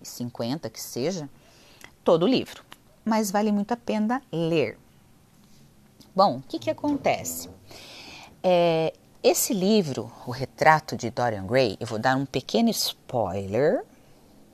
e 0.00 0.06
cinquenta, 0.06 0.70
que 0.70 0.80
seja, 0.80 1.28
todo 2.02 2.24
o 2.24 2.28
livro 2.28 2.64
mas 3.04 3.30
vale 3.30 3.52
muito 3.52 3.72
a 3.72 3.76
pena 3.76 4.22
ler. 4.32 4.78
Bom, 6.16 6.38
o 6.38 6.42
que, 6.42 6.58
que 6.58 6.70
acontece? 6.70 7.50
É, 8.42 8.94
esse 9.22 9.52
livro, 9.52 10.10
O 10.26 10.30
Retrato 10.30 10.96
de 10.96 11.10
Dorian 11.10 11.46
Gray, 11.46 11.76
eu 11.78 11.86
vou 11.86 11.98
dar 11.98 12.16
um 12.16 12.24
pequeno 12.24 12.70
spoiler 12.70 13.84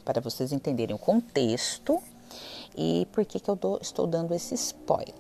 para 0.04 0.20
vocês 0.20 0.52
entenderem 0.52 0.97
o 0.97 0.99
contexto 0.99 2.02
e 2.76 3.06
por 3.12 3.25
que, 3.25 3.38
que 3.38 3.50
eu 3.50 3.56
dou, 3.56 3.78
estou 3.80 4.06
dando 4.06 4.35
esse 4.35 4.54
spoiler. 4.54 5.14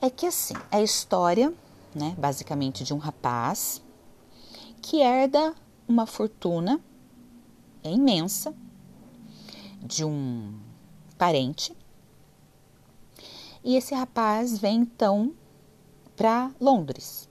É 0.00 0.10
que 0.10 0.26
assim, 0.26 0.54
é 0.70 0.76
a 0.76 0.82
história, 0.82 1.52
né, 1.94 2.14
basicamente, 2.18 2.84
de 2.84 2.94
um 2.94 2.98
rapaz 2.98 3.82
que 4.80 5.00
herda 5.00 5.54
uma 5.88 6.06
fortuna 6.06 6.78
imensa 7.84 8.54
de 9.82 10.04
um 10.04 10.58
parente. 11.16 11.76
E 13.62 13.76
esse 13.76 13.94
rapaz 13.94 14.58
vem 14.58 14.80
então 14.80 15.32
para 16.16 16.50
Londres. 16.60 17.28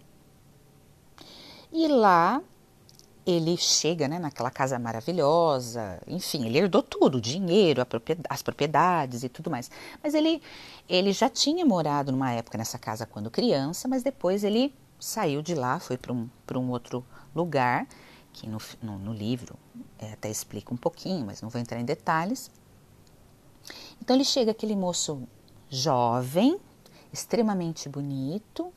E 1.72 1.88
lá 1.88 2.42
ele 3.26 3.58
chega 3.58 4.08
né, 4.08 4.20
naquela 4.20 4.50
casa 4.50 4.80
maravilhosa, 4.80 6.00
enfim, 6.08 6.46
ele 6.46 6.60
herdou 6.60 6.82
tudo, 6.82 7.18
o 7.18 7.22
dinheiro, 7.22 7.86
as 8.30 8.42
propriedades 8.42 9.24
e 9.24 9.30
tudo 9.30 9.52
mais. 9.52 9.70
Mas 10.02 10.14
ele, 10.14 10.42
ele 10.88 11.12
já 11.12 11.30
tinha 11.30 11.66
morado 11.66 12.12
numa 12.12 12.32
época 12.32 12.58
nessa 12.58 12.80
casa 12.80 13.06
quando 13.06 13.30
criança, 13.30 13.86
mas 13.88 14.02
depois 14.02 14.46
ele 14.46 14.74
saiu 14.98 15.42
de 15.42 15.54
lá, 15.54 15.78
foi 15.78 15.98
para 15.98 16.14
um, 16.14 16.30
um 16.56 16.70
outro 16.70 17.06
lugar, 17.36 17.86
que 18.32 18.48
no, 18.48 18.60
no, 18.82 18.98
no 18.98 19.14
livro 19.14 19.58
é, 20.00 20.14
até 20.14 20.30
explica 20.30 20.74
um 20.74 20.78
pouquinho, 20.78 21.26
mas 21.26 21.42
não 21.42 21.50
vou 21.50 21.60
entrar 21.60 21.80
em 21.80 21.86
detalhes. 21.86 22.52
Então 24.02 24.16
ele 24.16 24.26
chega 24.26 24.52
aquele 24.52 24.76
moço 24.76 25.28
jovem, 25.70 26.60
extremamente 27.12 27.90
bonito, 27.90 28.72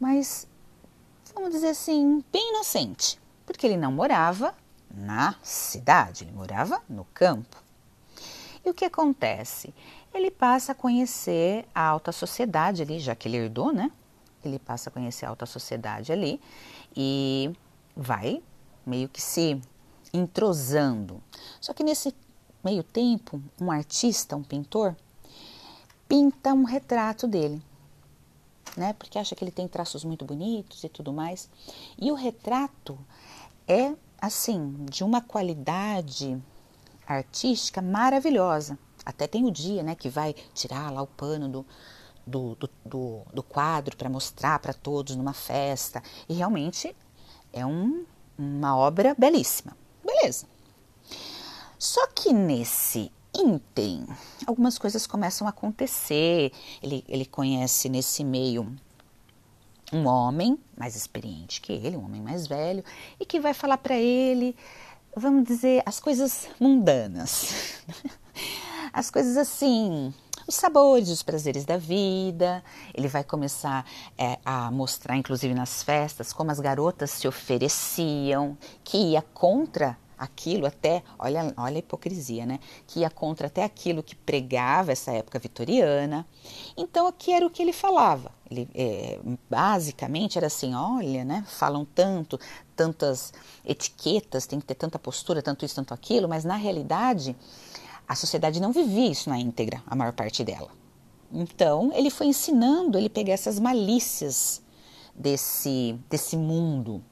mas 0.00 0.46
vamos 1.34 1.50
dizer 1.50 1.68
assim, 1.68 2.24
bem 2.32 2.50
inocente, 2.50 3.20
porque 3.46 3.66
ele 3.66 3.76
não 3.76 3.92
morava 3.92 4.54
na 4.90 5.34
cidade, 5.42 6.24
ele 6.24 6.32
morava 6.32 6.82
no 6.88 7.04
campo. 7.06 7.56
E 8.64 8.70
o 8.70 8.74
que 8.74 8.84
acontece? 8.84 9.74
Ele 10.12 10.30
passa 10.30 10.72
a 10.72 10.74
conhecer 10.74 11.66
a 11.74 11.82
alta 11.82 12.12
sociedade 12.12 12.82
ali, 12.82 12.98
já 12.98 13.14
que 13.14 13.28
ele 13.28 13.36
herdou, 13.36 13.72
né? 13.72 13.90
Ele 14.44 14.58
passa 14.58 14.88
a 14.88 14.92
conhecer 14.92 15.26
a 15.26 15.30
alta 15.30 15.46
sociedade 15.46 16.12
ali 16.12 16.40
e 16.96 17.52
vai 17.96 18.42
meio 18.86 19.08
que 19.08 19.20
se 19.20 19.60
entrosando. 20.12 21.22
Só 21.60 21.72
que 21.72 21.84
nesse 21.84 22.14
meio 22.64 22.82
tempo, 22.82 23.42
um 23.60 23.70
artista, 23.70 24.36
um 24.36 24.42
pintor, 24.42 24.96
pinta 26.08 26.52
um 26.52 26.64
retrato 26.64 27.26
dele, 27.26 27.62
né? 28.76 28.92
Porque 28.94 29.18
acha 29.18 29.34
que 29.34 29.44
ele 29.44 29.50
tem 29.50 29.68
traços 29.68 30.04
muito 30.04 30.24
bonitos 30.24 30.82
e 30.84 30.88
tudo 30.88 31.12
mais. 31.12 31.48
E 31.98 32.10
o 32.10 32.14
retrato 32.14 32.98
é 33.66 33.94
assim, 34.20 34.84
de 34.90 35.04
uma 35.04 35.20
qualidade 35.20 36.40
artística 37.06 37.80
maravilhosa. 37.80 38.78
Até 39.04 39.26
tem 39.26 39.46
o 39.46 39.50
dia, 39.50 39.82
né, 39.82 39.94
que 39.94 40.08
vai 40.08 40.34
tirar 40.52 40.92
lá 40.92 41.00
o 41.00 41.06
pano 41.06 41.48
do, 41.48 41.66
do, 42.26 42.54
do, 42.56 42.70
do, 42.84 43.22
do 43.32 43.42
quadro 43.42 43.96
para 43.96 44.10
mostrar 44.10 44.58
para 44.58 44.74
todos 44.74 45.16
numa 45.16 45.32
festa. 45.32 46.02
E 46.28 46.34
realmente 46.34 46.94
é 47.52 47.64
um, 47.64 48.04
uma 48.36 48.76
obra 48.76 49.14
belíssima. 49.16 49.76
Beleza. 50.08 50.46
Só 51.78 52.06
que 52.08 52.32
nesse 52.32 53.12
intem, 53.34 54.06
algumas 54.46 54.78
coisas 54.78 55.06
começam 55.06 55.46
a 55.46 55.50
acontecer. 55.50 56.50
Ele, 56.82 57.04
ele 57.06 57.26
conhece 57.26 57.90
nesse 57.90 58.24
meio 58.24 58.74
um 59.92 60.06
homem 60.06 60.58
mais 60.76 60.96
experiente 60.96 61.60
que 61.60 61.72
ele, 61.72 61.96
um 61.96 62.04
homem 62.04 62.22
mais 62.22 62.46
velho, 62.46 62.82
e 63.20 63.26
que 63.26 63.38
vai 63.38 63.52
falar 63.52 63.78
para 63.78 63.96
ele, 63.96 64.56
vamos 65.14 65.44
dizer, 65.44 65.82
as 65.84 66.00
coisas 66.00 66.48
mundanas. 66.58 67.82
as 68.92 69.10
coisas 69.10 69.36
assim, 69.36 70.12
os 70.48 70.54
sabores, 70.54 71.10
os 71.10 71.22
prazeres 71.22 71.64
da 71.66 71.76
vida. 71.76 72.64
Ele 72.94 73.06
vai 73.06 73.22
começar 73.22 73.84
é, 74.16 74.38
a 74.44 74.70
mostrar, 74.70 75.16
inclusive 75.16 75.52
nas 75.52 75.82
festas, 75.82 76.32
como 76.32 76.50
as 76.50 76.58
garotas 76.58 77.10
se 77.10 77.28
ofereciam, 77.28 78.56
que 78.82 78.96
ia 78.96 79.22
contra 79.22 79.96
aquilo 80.18 80.66
até, 80.66 81.04
olha, 81.16 81.54
olha 81.56 81.76
a 81.76 81.78
hipocrisia, 81.78 82.44
né? 82.44 82.58
Que 82.88 83.00
ia 83.00 83.10
contra 83.10 83.46
até 83.46 83.62
aquilo 83.62 84.02
que 84.02 84.16
pregava 84.16 84.90
essa 84.90 85.12
época 85.12 85.38
vitoriana. 85.38 86.26
Então, 86.76 87.06
aqui 87.06 87.32
era 87.32 87.46
o 87.46 87.50
que 87.50 87.62
ele 87.62 87.72
falava. 87.72 88.32
Ele, 88.50 88.68
é, 88.74 89.20
basicamente 89.48 90.36
era 90.36 90.48
assim, 90.48 90.74
olha, 90.74 91.24
né? 91.24 91.44
Falam 91.46 91.84
tanto, 91.84 92.40
tantas 92.74 93.32
etiquetas, 93.64 94.46
tem 94.46 94.58
que 94.58 94.66
ter 94.66 94.74
tanta 94.74 94.98
postura, 94.98 95.40
tanto 95.40 95.64
isso, 95.64 95.76
tanto 95.76 95.94
aquilo, 95.94 96.28
mas 96.28 96.44
na 96.44 96.56
realidade 96.56 97.36
a 98.08 98.14
sociedade 98.14 98.60
não 98.60 98.72
vivia 98.72 99.10
isso 99.10 99.28
na 99.28 99.38
íntegra, 99.38 99.82
a 99.86 99.94
maior 99.94 100.12
parte 100.12 100.42
dela. 100.42 100.70
Então, 101.30 101.92
ele 101.94 102.08
foi 102.08 102.28
ensinando 102.28 102.96
ele 102.96 103.10
pegar 103.10 103.34
essas 103.34 103.58
malícias 103.58 104.62
desse, 105.14 105.98
desse 106.08 106.36
mundo. 106.36 107.04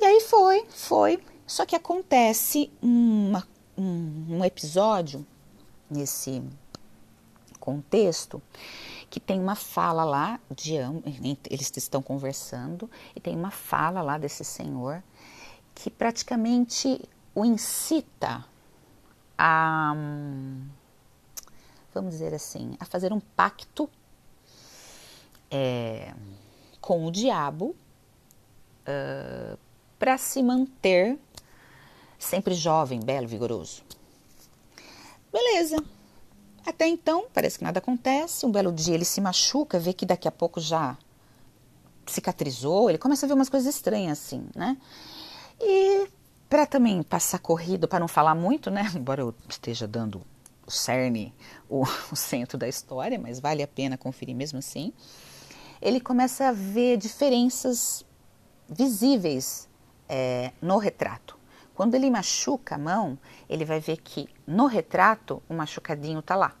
E 0.00 0.04
aí 0.04 0.20
foi, 0.22 0.66
foi, 0.70 1.22
só 1.46 1.64
que 1.64 1.76
acontece 1.76 2.70
uma, 2.82 3.46
um, 3.78 4.38
um 4.38 4.44
episódio 4.44 5.24
nesse 5.88 6.42
contexto 7.60 8.42
que 9.08 9.20
tem 9.20 9.38
uma 9.38 9.54
fala 9.54 10.04
lá 10.04 10.40
de 10.54 10.74
eles 11.50 11.70
estão 11.76 12.00
conversando 12.00 12.90
e 13.14 13.20
tem 13.20 13.36
uma 13.36 13.50
fala 13.50 14.00
lá 14.00 14.16
desse 14.16 14.44
senhor 14.44 15.02
que 15.74 15.90
praticamente 15.90 17.00
o 17.34 17.44
incita 17.44 18.44
a 19.42 19.94
vamos 21.94 22.12
dizer 22.12 22.34
assim 22.34 22.76
a 22.78 22.84
fazer 22.84 23.10
um 23.10 23.20
pacto 23.20 23.88
é, 25.50 26.14
com 26.78 27.06
o 27.06 27.10
diabo 27.10 27.74
uh, 28.86 29.58
para 29.98 30.18
se 30.18 30.42
manter 30.42 31.18
sempre 32.18 32.54
jovem, 32.54 33.00
belo, 33.00 33.26
vigoroso. 33.26 33.82
Beleza. 35.32 35.82
Até 36.66 36.86
então, 36.86 37.26
parece 37.32 37.58
que 37.58 37.64
nada 37.64 37.78
acontece. 37.78 38.44
Um 38.44 38.52
belo 38.52 38.70
dia 38.70 38.94
ele 38.94 39.06
se 39.06 39.20
machuca, 39.20 39.78
vê 39.78 39.94
que 39.94 40.04
daqui 40.04 40.28
a 40.28 40.32
pouco 40.32 40.60
já 40.60 40.98
cicatrizou, 42.06 42.90
ele 42.90 42.98
começa 42.98 43.24
a 43.24 43.28
ver 43.28 43.34
umas 43.34 43.48
coisas 43.48 43.74
estranhas 43.74 44.18
assim, 44.18 44.46
né? 44.54 44.76
E 45.60 46.08
para 46.50 46.66
também 46.66 47.00
passar 47.04 47.38
corrido, 47.38 47.86
para 47.86 48.00
não 48.00 48.08
falar 48.08 48.34
muito, 48.34 48.70
né? 48.70 48.90
Embora 48.94 49.22
eu 49.22 49.32
esteja 49.48 49.86
dando 49.86 50.20
o 50.66 50.70
cerne, 50.70 51.32
o, 51.68 51.84
o 52.10 52.16
centro 52.16 52.58
da 52.58 52.68
história, 52.68 53.18
mas 53.18 53.38
vale 53.38 53.62
a 53.62 53.68
pena 53.68 53.96
conferir 53.96 54.34
mesmo 54.34 54.58
assim. 54.58 54.92
Ele 55.80 56.00
começa 56.00 56.48
a 56.48 56.52
ver 56.52 56.98
diferenças 56.98 58.04
visíveis 58.68 59.68
é, 60.08 60.52
no 60.60 60.76
retrato. 60.76 61.38
Quando 61.74 61.94
ele 61.94 62.10
machuca 62.10 62.74
a 62.74 62.78
mão, 62.78 63.18
ele 63.48 63.64
vai 63.64 63.80
ver 63.80 63.96
que 63.98 64.28
no 64.46 64.66
retrato 64.66 65.42
o 65.48 65.54
machucadinho 65.54 66.18
está 66.18 66.34
lá. 66.34 66.54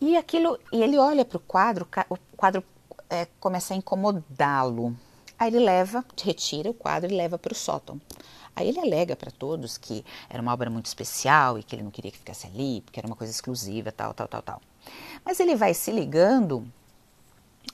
E 0.00 0.16
aquilo, 0.16 0.56
e 0.70 0.80
ele 0.80 0.96
olha 0.96 1.24
para 1.24 1.38
o 1.38 1.40
quadro, 1.40 1.88
o 2.08 2.16
quadro 2.36 2.62
é, 3.10 3.26
começa 3.40 3.74
a 3.74 3.76
incomodá-lo. 3.76 4.96
Aí 5.38 5.48
ele 5.48 5.60
leva, 5.60 6.04
retira 6.22 6.70
o 6.70 6.74
quadro 6.74 7.12
e 7.12 7.16
leva 7.16 7.38
para 7.38 7.52
o 7.52 7.56
sótão. 7.56 8.00
Aí 8.56 8.68
ele 8.68 8.80
alega 8.80 9.14
para 9.14 9.30
todos 9.30 9.78
que 9.78 10.04
era 10.28 10.42
uma 10.42 10.52
obra 10.52 10.68
muito 10.68 10.86
especial 10.86 11.58
e 11.58 11.62
que 11.62 11.76
ele 11.76 11.82
não 11.82 11.90
queria 11.90 12.10
que 12.10 12.18
ficasse 12.18 12.46
ali, 12.46 12.80
porque 12.80 12.98
era 12.98 13.06
uma 13.06 13.14
coisa 13.14 13.32
exclusiva, 13.32 13.92
tal, 13.92 14.12
tal, 14.12 14.26
tal, 14.26 14.42
tal. 14.42 14.62
Mas 15.24 15.38
ele 15.38 15.54
vai 15.54 15.74
se 15.74 15.92
ligando 15.92 16.66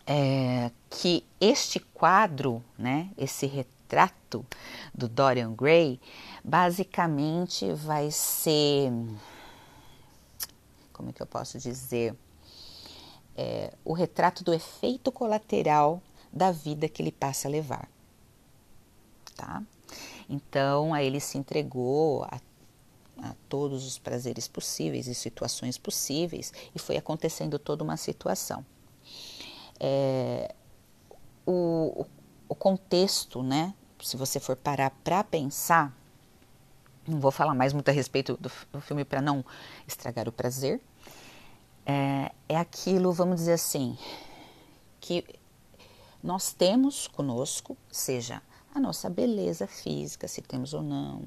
é, 0.07 0.71
que 0.91 1.25
este 1.41 1.81
quadro, 1.81 2.63
né, 2.79 3.09
esse 3.17 3.47
retrato, 3.47 3.75
do 4.93 5.09
Dorian 5.09 5.53
Gray 5.53 6.01
basicamente 6.43 7.73
vai 7.73 8.11
ser. 8.11 8.91
Como 10.93 11.11
é 11.11 11.13
que 11.13 11.23
eu 11.23 11.27
posso 11.27 11.59
dizer? 11.59 12.15
É, 13.37 13.73
o 13.85 13.93
retrato 13.93 14.43
do 14.43 14.53
efeito 14.53 15.13
colateral 15.13 16.03
da 16.35 16.51
vida 16.51 16.89
que 16.89 17.01
ele 17.01 17.13
passa 17.13 17.47
a 17.47 17.51
levar. 17.51 17.89
Tá? 19.37 19.63
Então, 20.29 20.93
aí 20.93 21.07
ele 21.07 21.21
se 21.21 21.39
entregou 21.39 22.25
a, 22.25 22.41
a 23.23 23.35
todos 23.49 23.87
os 23.87 23.99
prazeres 23.99 24.49
possíveis 24.49 25.07
e 25.07 25.15
situações 25.15 25.79
possíveis 25.79 26.53
e 26.75 26.79
foi 26.79 26.97
acontecendo 26.97 27.59
toda 27.59 27.85
uma 27.85 27.97
situação. 27.97 28.67
É, 29.79 30.55
o, 31.47 32.05
o 32.49 32.55
contexto, 32.55 33.43
né? 33.43 33.75
Se 34.03 34.17
você 34.17 34.41
for 34.41 34.57
parar 34.57 34.91
para 35.03 35.23
pensar, 35.23 35.97
não 37.07 37.21
vou 37.21 37.31
falar 37.31 37.55
mais 37.55 37.73
muito 37.73 37.89
a 37.89 37.93
respeito 37.93 38.37
do, 38.37 38.51
do 38.73 38.81
filme 38.81 39.05
para 39.05 39.21
não 39.21 39.45
estragar 39.87 40.29
o 40.29 40.33
prazer. 40.33 40.81
É, 41.87 42.33
é 42.49 42.57
aquilo, 42.57 43.13
vamos 43.13 43.37
dizer 43.37 43.53
assim, 43.53 43.97
que 45.01 45.25
nós 46.25 46.55
temos 46.55 47.07
conosco, 47.07 47.77
seja 47.93 48.43
a 48.75 48.81
nossa 48.81 49.11
beleza 49.11 49.67
física, 49.67 50.27
se 50.27 50.41
temos 50.41 50.73
ou 50.73 50.83
não, 50.83 51.21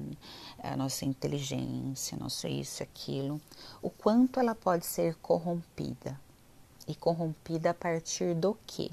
a 0.58 0.76
nossa 0.76 1.04
inteligência, 1.04 2.18
nosso 2.18 2.48
isso, 2.48 2.82
aquilo, 2.82 3.40
o 3.80 3.88
quanto 3.88 4.40
ela 4.40 4.56
pode 4.56 4.84
ser 4.84 5.14
corrompida. 5.22 6.20
E 6.88 6.96
corrompida 6.96 7.70
a 7.70 7.74
partir 7.74 8.34
do 8.34 8.58
quê? 8.66 8.90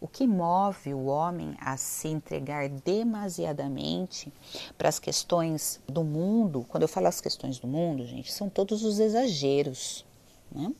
O 0.00 0.06
que 0.06 0.26
move 0.26 0.92
o 0.92 1.06
homem 1.06 1.56
a 1.58 1.78
se 1.78 2.08
entregar 2.08 2.68
demasiadamente 2.68 4.30
para 4.76 4.90
as 4.90 4.98
questões 4.98 5.80
do 5.86 6.04
mundo, 6.04 6.66
quando 6.68 6.82
eu 6.82 6.88
falo 6.88 7.06
as 7.06 7.22
questões 7.22 7.58
do 7.58 7.66
mundo, 7.66 8.04
gente, 8.06 8.30
são 8.30 8.50
todos 8.50 8.84
os 8.84 8.98
exageros, 8.98 10.04
né? 10.50 10.74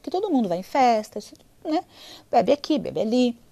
Que 0.00 0.10
todo 0.10 0.30
mundo 0.30 0.48
vai 0.48 0.58
em 0.58 0.62
festa, 0.62 1.18
né? 1.64 1.84
Bebe 2.30 2.52
aqui, 2.52 2.78
bebe 2.78 3.00
ali. 3.00 3.49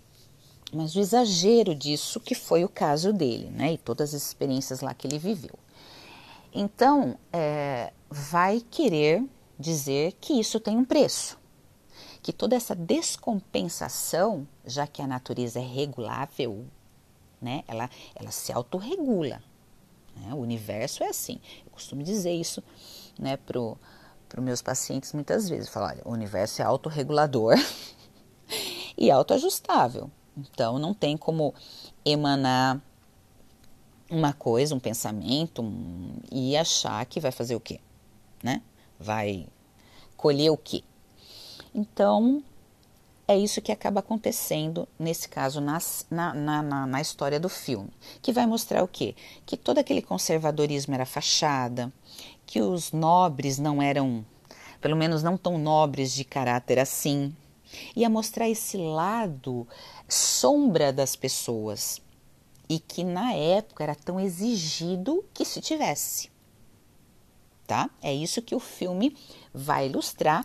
Mas 0.73 0.95
o 0.95 1.01
exagero 1.01 1.75
disso 1.75 2.21
que 2.21 2.35
foi 2.35 2.65
o 2.65 2.69
caso 2.69 3.13
dele, 3.13 3.51
né? 3.51 3.73
E 3.73 3.79
todas 3.79 4.15
as 4.15 4.23
experiências 4.23 4.81
lá 4.81 4.93
que 4.93 5.07
ele 5.07 5.19
viveu. 5.19 5.59
Então, 6.53 7.17
é, 7.33 7.93
vai 8.11 8.61
querer 8.71 9.25
dizer 9.59 10.15
que 10.21 10.35
isso 10.35 10.61
tem 10.61 10.77
um 10.77 10.85
preço 10.85 11.39
que 12.23 12.33
toda 12.33 12.57
essa 12.57 12.75
descompensação, 12.75 14.47
já 14.65 14.87
que 14.87 15.01
a 15.01 15.07
natureza 15.07 15.59
é 15.61 15.63
regulável, 15.63 16.67
né, 17.41 17.63
ela, 17.67 17.89
ela 18.15 18.31
se 18.31 18.53
autorregula. 18.53 19.43
Né? 20.15 20.35
O 20.35 20.37
universo 20.37 21.03
é 21.03 21.09
assim. 21.09 21.41
Eu 21.65 21.71
costumo 21.71 22.03
dizer 22.03 22.33
isso 22.33 22.63
né, 23.19 23.37
para 23.37 23.59
os 23.59 23.77
meus 24.45 24.61
pacientes 24.61 25.13
muitas 25.13 25.49
vezes. 25.49 25.69
Falo, 25.69 25.87
olha, 25.87 26.03
o 26.05 26.13
universo 26.13 26.61
é 26.61 26.65
autorregulador 26.65 27.55
e 28.99 29.11
autoajustável. 29.11 30.11
Então, 30.39 30.79
não 30.79 30.95
tem 30.95 31.17
como 31.17 31.53
emanar 32.05 32.81
uma 34.11 34.33
coisa, 34.33 34.75
um 34.75 34.81
pensamento 34.81 35.63
um, 35.63 36.13
e 36.31 36.57
achar 36.57 37.05
que 37.07 37.21
vai 37.21 37.33
fazer 37.33 37.57
o 37.57 37.61
quê? 37.61 37.81
Né? 38.43 38.63
Vai 38.99 39.47
colher 40.17 40.51
o 40.51 40.57
quê? 40.57 40.83
Então, 41.75 42.43
é 43.27 43.37
isso 43.37 43.61
que 43.61 43.71
acaba 43.71 44.01
acontecendo, 44.01 44.89
nesse 44.99 45.29
caso, 45.29 45.61
nas, 45.61 46.07
na, 46.11 46.33
na, 46.33 46.63
na, 46.63 46.87
na, 46.87 47.01
história 47.01 47.39
do 47.39 47.49
filme. 47.49 47.91
Que 48.23 48.33
vai 48.33 48.47
mostrar 48.47 48.83
o 48.83 48.89
quê? 48.89 49.15
Que 49.45 49.57
todo 49.57 49.79
aquele 49.79 50.01
conservadorismo 50.01 50.95
era 50.95 51.05
fachada, 51.05 51.93
que 52.47 52.63
os 52.63 52.93
nobres 52.93 53.59
não 53.59 53.83
eram, 53.83 54.25
pelo 54.81 54.97
menos 54.97 55.23
não 55.23 55.37
tão 55.37 55.59
nobres 55.59 56.15
de 56.15 56.25
caráter 56.25 56.79
assim. 56.79 57.35
Ia 57.95 58.09
mostrar 58.09 58.49
esse 58.49 58.77
lado 58.77 59.67
sombra 60.09 60.93
das 60.93 61.17
pessoas. 61.17 62.01
E 62.69 62.79
que 62.79 63.03
na 63.03 63.33
época 63.33 63.83
era 63.83 63.95
tão 63.95 64.21
exigido 64.21 65.25
que 65.33 65.45
se 65.45 65.61
tivesse 65.61 66.31
tá? 67.69 67.91
É 68.03 68.13
isso 68.13 68.41
que 68.41 68.55
o 68.55 68.59
filme 68.59 69.15
vai 69.53 69.87
ilustrar 69.87 70.45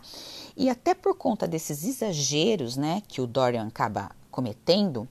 e 0.54 0.68
até 0.68 0.94
por 0.94 1.16
conta 1.16 1.48
desses 1.48 1.82
exageros, 1.82 2.76
né, 2.76 3.02
que 3.08 3.20
o 3.20 3.26
Dorian 3.26 3.66
acaba 3.66 4.10
cometendo, 4.30 5.08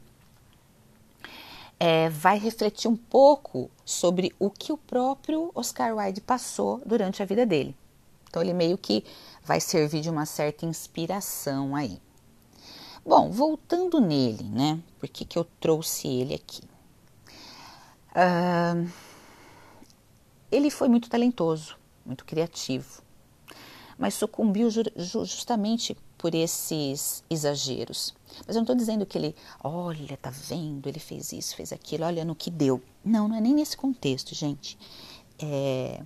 é, 1.79 2.09
vai 2.09 2.37
refletir 2.37 2.87
um 2.87 2.95
pouco 2.95 3.69
sobre 3.83 4.31
o 4.39 4.49
que 4.49 4.71
o 4.71 4.77
próprio 4.77 5.51
Oscar 5.55 5.97
Wilde 5.97 6.21
passou 6.21 6.79
durante 6.85 7.23
a 7.23 7.25
vida 7.25 7.45
dele. 7.45 7.75
Então 8.29 8.41
ele 8.41 8.53
meio 8.53 8.77
que 8.77 9.03
vai 9.43 9.59
servir 9.59 10.01
de 10.01 10.09
uma 10.09 10.25
certa 10.25 10.65
inspiração 10.65 11.75
aí. 11.75 11.99
Bom, 13.05 13.29
voltando 13.29 13.99
nele, 13.99 14.43
né? 14.43 14.79
Por 14.99 15.09
que, 15.09 15.25
que 15.25 15.37
eu 15.37 15.43
trouxe 15.59 16.07
ele 16.07 16.35
aqui? 16.35 16.61
Uh, 18.15 18.89
ele 20.51 20.69
foi 20.69 20.87
muito 20.87 21.09
talentoso, 21.09 21.75
muito 22.05 22.23
criativo, 22.23 23.01
mas 23.97 24.13
sucumbiu 24.13 24.69
ju 24.69 24.83
justamente 24.95 25.97
por 26.17 26.33
esses 26.33 27.23
exageros. 27.29 28.13
Mas 28.47 28.55
eu 28.55 28.59
não 28.59 28.63
estou 28.63 28.75
dizendo 28.75 29.05
que 29.05 29.17
ele, 29.17 29.35
olha, 29.61 30.15
tá 30.15 30.29
vendo, 30.29 30.87
ele 30.87 30.99
fez 30.99 31.33
isso, 31.33 31.55
fez 31.55 31.73
aquilo, 31.73 32.05
olha 32.05 32.23
no 32.23 32.33
que 32.35 32.49
deu. 32.49 32.81
Não, 33.03 33.27
não 33.27 33.35
é 33.35 33.41
nem 33.41 33.53
nesse 33.53 33.75
contexto, 33.75 34.33
gente. 34.33 34.77
É, 35.37 36.01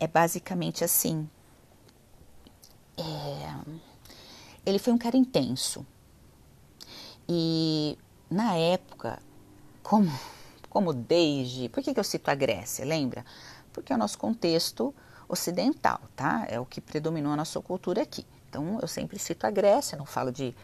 é 0.00 0.08
basicamente 0.08 0.82
assim. 0.82 1.28
É, 2.96 3.74
ele 4.64 4.78
foi 4.78 4.92
um 4.92 4.98
cara 4.98 5.16
intenso. 5.16 5.86
E 7.28 7.96
na 8.28 8.56
época, 8.56 9.22
como, 9.82 10.10
como 10.68 10.92
desde. 10.92 11.68
Por 11.68 11.82
que, 11.82 11.94
que 11.94 12.00
eu 12.00 12.04
cito 12.04 12.30
a 12.30 12.34
Grécia? 12.34 12.84
Lembra? 12.84 13.24
Porque 13.72 13.92
é 13.92 13.96
o 13.96 13.98
nosso 13.98 14.18
contexto 14.18 14.92
ocidental, 15.28 16.00
tá? 16.16 16.44
É 16.48 16.58
o 16.58 16.66
que 16.66 16.80
predominou 16.80 17.32
a 17.32 17.36
nossa 17.36 17.60
cultura 17.60 18.02
aqui. 18.02 18.26
Então 18.48 18.80
eu 18.80 18.88
sempre 18.88 19.18
cito 19.18 19.46
a 19.46 19.50
Grécia, 19.50 19.96
não 19.96 20.06
falo 20.06 20.32
de, 20.32 20.54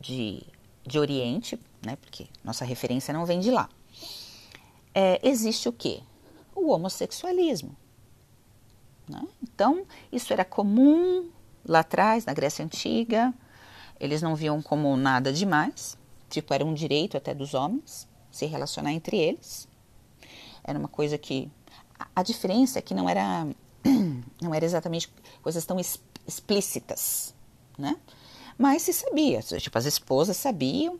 de, 0.00 0.44
de 0.86 0.98
Oriente, 0.98 1.58
né? 1.84 1.96
Porque 1.96 2.28
nossa 2.44 2.64
referência 2.64 3.12
não 3.12 3.26
vem 3.26 3.40
de 3.40 3.50
lá. 3.50 3.68
É, 4.94 5.18
existe 5.26 5.68
o 5.68 5.72
quê? 5.72 6.02
O 6.54 6.70
homossexualismo. 6.70 7.76
Né? 9.12 9.22
Então, 9.42 9.84
isso 10.10 10.32
era 10.32 10.44
comum 10.44 11.28
lá 11.64 11.80
atrás, 11.80 12.24
na 12.24 12.32
Grécia 12.32 12.64
Antiga. 12.64 13.32
Eles 14.00 14.22
não 14.22 14.34
viam 14.34 14.62
como 14.62 14.96
nada 14.96 15.32
demais. 15.32 15.98
Tipo, 16.30 16.54
era 16.54 16.64
um 16.64 16.72
direito 16.72 17.16
até 17.16 17.34
dos 17.34 17.52
homens 17.52 18.08
se 18.30 18.46
relacionar 18.46 18.92
entre 18.92 19.18
eles. 19.18 19.68
Era 20.64 20.78
uma 20.78 20.88
coisa 20.88 21.18
que. 21.18 21.50
A 22.16 22.22
diferença 22.22 22.78
é 22.78 22.82
que 22.82 22.94
não 22.94 23.08
era, 23.08 23.46
não 24.40 24.54
era 24.54 24.64
exatamente 24.64 25.12
coisas 25.42 25.64
tão 25.64 25.76
explícitas, 26.26 27.34
né? 27.78 27.96
Mas 28.58 28.82
se 28.82 28.92
sabia, 28.92 29.40
tipo, 29.40 29.78
as 29.78 29.86
esposas 29.86 30.36
sabiam, 30.36 30.98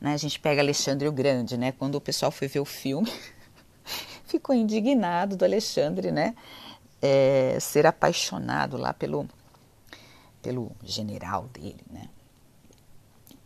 né? 0.00 0.12
A 0.12 0.16
gente 0.16 0.38
pega 0.38 0.60
Alexandre 0.60 1.08
o 1.08 1.12
Grande, 1.12 1.56
né? 1.56 1.72
Quando 1.72 1.94
o 1.94 2.00
pessoal 2.00 2.30
foi 2.30 2.46
ver 2.46 2.60
o 2.60 2.64
filme, 2.64 3.10
ficou 4.26 4.54
indignado 4.54 5.36
do 5.36 5.44
Alexandre, 5.44 6.10
né? 6.10 6.34
É, 7.06 7.58
ser 7.60 7.86
apaixonado 7.86 8.78
lá 8.78 8.94
pelo, 8.94 9.28
pelo 10.40 10.72
general 10.82 11.44
dele, 11.52 11.84
né? 11.90 12.08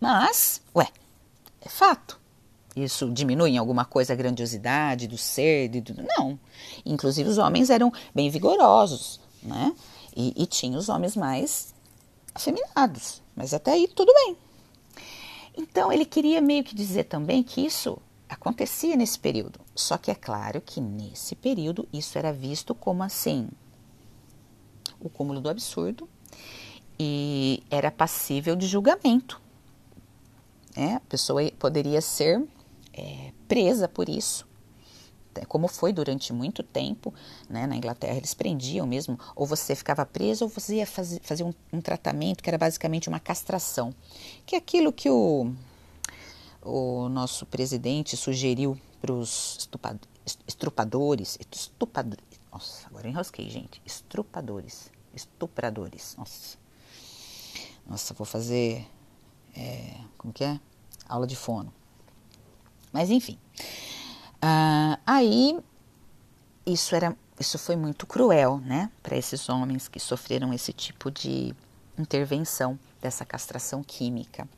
Mas, 0.01 0.63
ué, 0.75 0.87
é 1.61 1.69
fato. 1.69 2.21
Isso 2.77 3.11
diminui 3.11 3.51
em 3.51 3.59
alguma 3.59 3.85
coisa 3.85 4.13
a 4.13 4.17
grandiosidade 4.17 5.09
do 5.09 5.19
ser? 5.19 5.69
Do, 5.69 5.95
não. 6.17 6.39
Inclusive, 6.87 7.29
os 7.29 7.39
homens 7.39 7.71
eram 7.71 7.93
bem 8.15 8.31
vigorosos, 8.31 9.21
né? 9.43 9.75
E, 10.17 10.33
e 10.41 10.47
tinha 10.47 10.79
os 10.79 10.89
homens 10.89 11.17
mais 11.17 11.75
afeminados. 12.35 13.21
Mas 13.35 13.53
até 13.53 13.73
aí, 13.73 13.89
tudo 13.89 14.13
bem. 14.15 14.37
Então, 15.57 15.93
ele 15.93 16.05
queria 16.05 16.41
meio 16.41 16.63
que 16.63 16.75
dizer 16.75 17.05
também 17.05 17.43
que 17.43 17.61
isso 17.61 17.99
acontecia 18.29 18.97
nesse 18.97 19.19
período. 19.19 19.61
Só 19.75 19.97
que 19.97 20.11
é 20.11 20.15
claro 20.15 20.61
que 20.61 20.81
nesse 20.81 21.35
período 21.35 21.89
isso 21.93 22.19
era 22.19 22.33
visto 22.33 22.75
como 22.75 23.03
assim 23.03 23.49
o 25.01 25.09
cúmulo 25.09 25.41
do 25.41 25.49
absurdo 25.49 26.09
e 26.99 27.63
era 27.71 27.91
passível 27.91 28.57
de 28.57 28.67
julgamento. 28.67 29.41
É, 30.77 30.95
a 30.95 31.01
pessoa 31.01 31.41
poderia 31.59 32.01
ser 32.01 32.45
é, 32.93 33.33
presa 33.47 33.89
por 33.89 34.09
isso, 34.09 34.47
como 35.47 35.69
foi 35.69 35.93
durante 35.93 36.33
muito 36.33 36.63
tempo. 36.63 37.15
Né, 37.49 37.67
na 37.67 37.77
Inglaterra 37.77 38.17
eles 38.17 38.35
prendiam 38.35 38.87
mesmo, 38.87 39.19
ou 39.35 39.47
você 39.47 39.75
ficava 39.75 40.05
preso 40.05 40.45
ou 40.45 40.51
você 40.51 40.77
ia 40.77 40.87
fazer, 40.87 41.21
fazer 41.23 41.45
um, 41.45 41.53
um 41.73 41.81
tratamento 41.81 42.43
que 42.43 42.51
era 42.51 42.59
basicamente 42.59 43.09
uma 43.09 43.21
castração, 43.21 43.95
que 44.45 44.55
é 44.55 44.59
aquilo 44.59 44.93
que 44.93 45.09
o 45.09 45.53
o 46.69 47.09
nosso 47.09 47.47
presidente 47.47 48.17
sugeriu 48.17 48.79
para 49.01 49.13
os 49.13 49.57
estrupadores, 50.47 51.39
estupadores, 51.51 52.25
nossa, 52.53 52.87
agora 52.87 53.09
enrosquei, 53.09 53.49
gente, 53.49 53.81
estrupadores, 53.87 54.91
estupradores, 55.15 56.15
nossa, 56.17 56.59
nossa, 57.87 58.13
vou 58.15 58.27
fazer, 58.27 58.87
é, 59.57 59.99
como 60.19 60.33
que 60.33 60.45
é? 60.45 60.61
Aula 61.09 61.27
de 61.27 61.37
fono. 61.37 61.73
Mas 62.93 63.11
enfim, 63.11 63.39
uh, 64.43 65.01
aí 65.07 65.59
isso 66.67 66.95
era, 66.95 67.17
isso 67.41 67.59
foi 67.59 67.77
muito 67.77 68.07
cruel, 68.07 68.59
né, 68.59 68.91
para 69.03 69.17
esses 69.17 69.49
homens 69.49 69.89
que 69.89 69.99
sofreram 69.99 70.53
esse 70.53 70.73
tipo 70.73 71.11
de 71.11 71.55
intervenção 71.99 72.79
dessa 73.01 73.25
castração 73.25 73.83
química. 73.83 74.49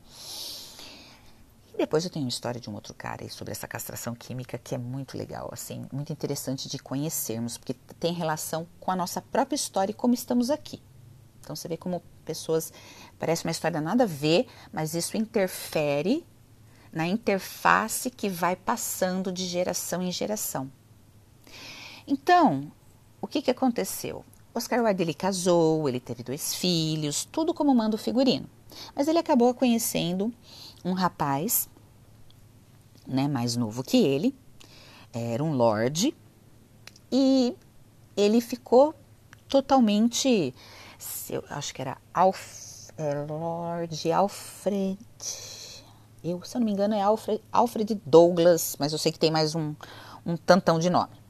Depois 1.80 2.04
eu 2.04 2.10
tenho 2.10 2.26
uma 2.26 2.28
história 2.28 2.60
de 2.60 2.68
um 2.68 2.74
outro 2.74 2.92
cara 2.92 3.26
sobre 3.30 3.52
essa 3.52 3.66
castração 3.66 4.14
química 4.14 4.58
que 4.58 4.74
é 4.74 4.78
muito 4.78 5.16
legal, 5.16 5.48
assim, 5.50 5.86
muito 5.90 6.12
interessante 6.12 6.68
de 6.68 6.78
conhecermos, 6.78 7.56
porque 7.56 7.72
tem 7.98 8.12
relação 8.12 8.68
com 8.78 8.90
a 8.90 8.96
nossa 8.96 9.22
própria 9.22 9.56
história 9.56 9.90
e 9.90 9.94
como 9.94 10.12
estamos 10.12 10.50
aqui. 10.50 10.82
Então 11.40 11.56
você 11.56 11.66
vê 11.68 11.78
como 11.78 12.02
pessoas 12.22 12.70
parece 13.18 13.46
uma 13.46 13.50
história 13.50 13.80
nada 13.80 14.04
a 14.04 14.06
ver, 14.06 14.46
mas 14.70 14.94
isso 14.94 15.16
interfere 15.16 16.22
na 16.92 17.06
interface 17.06 18.10
que 18.10 18.28
vai 18.28 18.56
passando 18.56 19.32
de 19.32 19.46
geração 19.46 20.02
em 20.02 20.12
geração. 20.12 20.70
Então, 22.06 22.70
o 23.22 23.26
que, 23.26 23.40
que 23.40 23.50
aconteceu? 23.50 24.22
Oscar 24.52 24.84
Wilde 24.84 25.02
ele 25.02 25.14
casou, 25.14 25.88
ele 25.88 25.98
teve 25.98 26.22
dois 26.22 26.54
filhos, 26.54 27.24
tudo 27.24 27.54
como 27.54 27.74
manda 27.74 27.96
o 27.96 27.98
figurino. 27.98 28.46
Mas 28.94 29.08
ele 29.08 29.18
acabou 29.18 29.52
conhecendo 29.54 30.32
um 30.84 30.92
rapaz, 30.92 31.68
né, 33.06 33.28
mais 33.28 33.56
novo 33.56 33.82
que 33.82 33.96
ele, 33.96 34.34
era 35.12 35.42
um 35.42 35.52
lord, 35.52 36.14
e 37.10 37.56
ele 38.16 38.40
ficou 38.40 38.94
totalmente, 39.48 40.54
eu 41.28 41.44
acho 41.50 41.74
que 41.74 41.82
era 41.82 41.98
Alf, 42.14 42.90
é, 42.96 43.14
Lord 43.28 44.12
Alfred, 44.12 44.98
eu, 46.22 46.42
se 46.44 46.56
eu 46.56 46.60
não 46.60 46.66
me 46.66 46.72
engano, 46.72 46.94
é 46.94 47.00
Alfred, 47.00 47.42
Alfred 47.50 48.00
Douglas, 48.04 48.76
mas 48.78 48.92
eu 48.92 48.98
sei 48.98 49.10
que 49.10 49.18
tem 49.18 49.30
mais 49.30 49.54
um, 49.54 49.74
um 50.24 50.36
tantão 50.36 50.78
de 50.78 50.90
nome. 50.90 51.20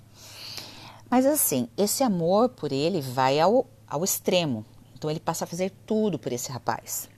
Mas 1.08 1.26
assim, 1.26 1.68
esse 1.76 2.02
amor 2.02 2.50
por 2.50 2.72
ele 2.72 3.00
vai 3.00 3.40
ao, 3.40 3.66
ao 3.86 4.04
extremo. 4.04 4.64
Então 4.94 5.10
ele 5.10 5.20
passa 5.20 5.44
a 5.44 5.46
fazer 5.46 5.72
tudo 5.86 6.18
por 6.18 6.32
esse 6.32 6.52
rapaz. 6.52 7.08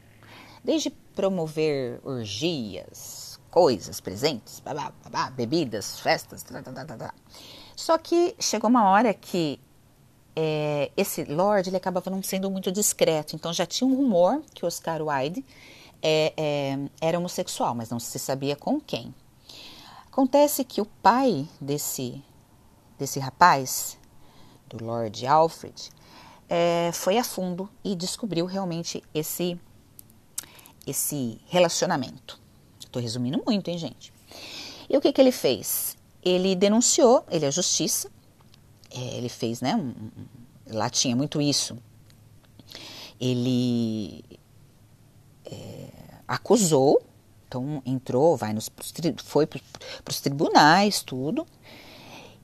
Desde 0.63 0.91
promover 1.15 2.01
orgias, 2.05 3.39
coisas, 3.51 4.01
presentes, 4.01 4.63
bebidas, 5.35 6.01
festas. 6.01 6.43
Tá, 6.43 6.63
tá, 6.63 6.85
tá, 6.85 7.15
Só 7.77 7.99
que 7.99 8.35
chegou 8.39 8.69
uma 8.71 8.89
hora 8.91 9.13
que 9.13 9.61
é, 10.35 10.91
esse 10.97 11.25
Lord 11.25 11.69
ele 11.69 11.77
acabava 11.77 12.11
não 12.11 12.23
sendo 12.23 12.51
muito 12.51 12.73
discreto. 12.73 13.37
Então 13.37 13.53
já 13.53 13.67
tinha 13.67 13.89
um 13.89 13.95
rumor 13.95 14.43
que 14.55 14.65
Oscar 14.65 15.03
Wilde 15.03 15.45
é, 16.03 16.33
é, 16.37 16.79
era 17.01 17.19
homossexual, 17.19 17.75
mas 17.75 17.91
não 17.91 18.01
se 18.01 18.19
sabia 18.19 18.57
com 18.57 18.81
quem. 18.81 19.15
Acontece 20.11 20.65
que 20.65 20.81
o 20.81 20.87
pai 20.87 21.49
desse, 21.61 22.23
desse 22.99 23.19
rapaz, 23.19 23.99
do 24.69 24.85
Lord 24.85 25.27
Alfred, 25.27 25.91
é, 26.49 26.91
foi 26.93 27.17
a 27.17 27.25
fundo 27.25 27.69
e 27.83 27.95
descobriu 27.95 28.45
realmente 28.45 29.03
esse 29.15 29.59
esse 30.87 31.41
relacionamento. 31.47 32.41
Estou 32.79 33.01
resumindo 33.01 33.43
muito, 33.45 33.69
hein, 33.69 33.79
gente? 33.79 34.13
E 34.89 34.97
o 34.97 35.01
que, 35.01 35.13
que 35.13 35.21
ele 35.21 35.33
fez? 35.33 35.97
Ele 36.23 36.55
denunciou, 36.55 37.25
ele 37.31 37.47
é 37.47 37.51
justiça, 37.51 38.11
é, 38.91 39.17
ele 39.17 39.29
fez, 39.29 39.61
né? 39.61 39.75
Um, 39.75 39.95
lá 40.71 40.91
tinha 40.91 41.17
muito 41.17 41.41
isso. 41.41 41.77
Ele 43.21 44.25
é, 45.47 45.89
acusou, 46.27 47.03
então 47.49 47.83
entrou, 47.85 48.37
vai 48.37 48.53
nos, 48.53 48.71
foi 49.25 49.47
para 49.47 49.61
os 50.09 50.21
tribunais, 50.21 51.03
tudo. 51.03 51.47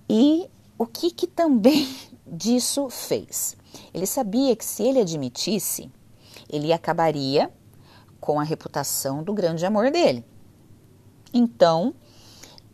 E 0.08 0.48
o 0.78 0.86
que, 0.86 1.10
que 1.10 1.26
também 1.26 1.88
disso 2.26 2.88
fez? 2.88 3.56
Ele 3.92 4.06
sabia 4.06 4.54
que 4.56 4.64
se 4.64 4.82
ele 4.82 5.00
admitisse, 5.00 5.90
ele 6.48 6.72
acabaria 6.72 7.52
com 8.20 8.38
a 8.38 8.44
reputação 8.44 9.22
do 9.22 9.32
grande 9.32 9.64
amor 9.64 9.90
dele. 9.90 10.24
Então, 11.32 11.94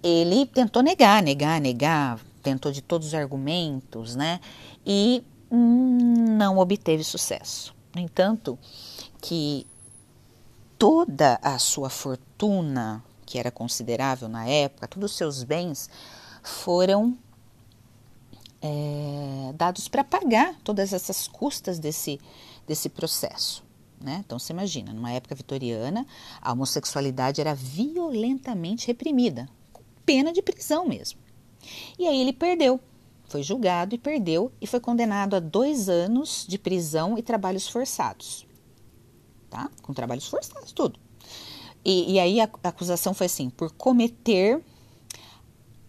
ele 0.03 0.47
tentou 0.47 0.83
negar, 0.83 1.23
negar, 1.23 1.61
negar, 1.61 2.21
tentou 2.43 2.71
de 2.71 2.83
todos 2.83 3.09
os 3.09 3.15
argumentos, 3.15 4.15
né? 4.15 4.41
E 4.85 5.25
não 5.51 6.59
obteve 6.59 7.03
sucesso. 7.03 7.75
No 7.95 8.01
entanto, 8.01 8.59
que 9.21 9.67
toda 10.79 11.39
a 11.43 11.59
sua 11.59 11.89
fortuna, 11.89 13.03
que 13.25 13.39
era 13.39 13.51
considerável 13.51 14.29
na 14.29 14.47
época, 14.47 14.89
todos 14.89 15.13
os 15.13 15.17
seus 15.17 15.43
bens 15.43 15.89
foram 16.43 17.17
é, 18.61 19.53
dados 19.55 19.89
para 19.89 20.05
pagar 20.05 20.55
todas 20.63 20.93
essas 20.93 21.27
custas 21.27 21.79
desse, 21.79 22.21
desse 22.67 22.89
processo. 22.89 23.64
Né? 24.05 24.23
Então 24.25 24.39
você 24.39 24.53
imagina, 24.53 24.93
numa 24.93 25.11
época 25.11 25.35
vitoriana, 25.35 26.07
a 26.43 26.53
homossexualidade 26.53 27.41
era 27.41 27.55
violentamente 27.55 28.87
reprimida, 28.87 29.49
pena 30.05 30.31
de 30.31 30.43
prisão 30.43 30.87
mesmo. 30.87 31.19
E 31.99 32.07
aí 32.07 32.21
ele 32.21 32.35
perdeu, 32.35 32.79
foi 33.25 33.43
julgado 33.43 33.95
e 33.95 33.99
perdeu 33.99 34.53
e 34.61 34.67
foi 34.67 34.79
condenado 34.79 35.37
a 35.37 35.41
dois 35.41 35.89
anos 35.89 36.45
de 36.47 36.59
prisão 36.59 37.17
e 37.17 37.23
trabalhos 37.23 37.67
forçados. 37.67 38.47
Tá? 39.49 39.71
Com 39.81 39.95
trabalhos 39.95 40.29
forçados, 40.29 40.71
tudo. 40.71 41.01
E, 41.83 42.13
e 42.13 42.21
aí 42.21 42.43
a, 42.43 42.51
a 42.63 42.69
acusação 42.69 43.15
foi 43.15 43.25
assim: 43.25 43.49
por 43.49 43.73
cometer 43.73 44.63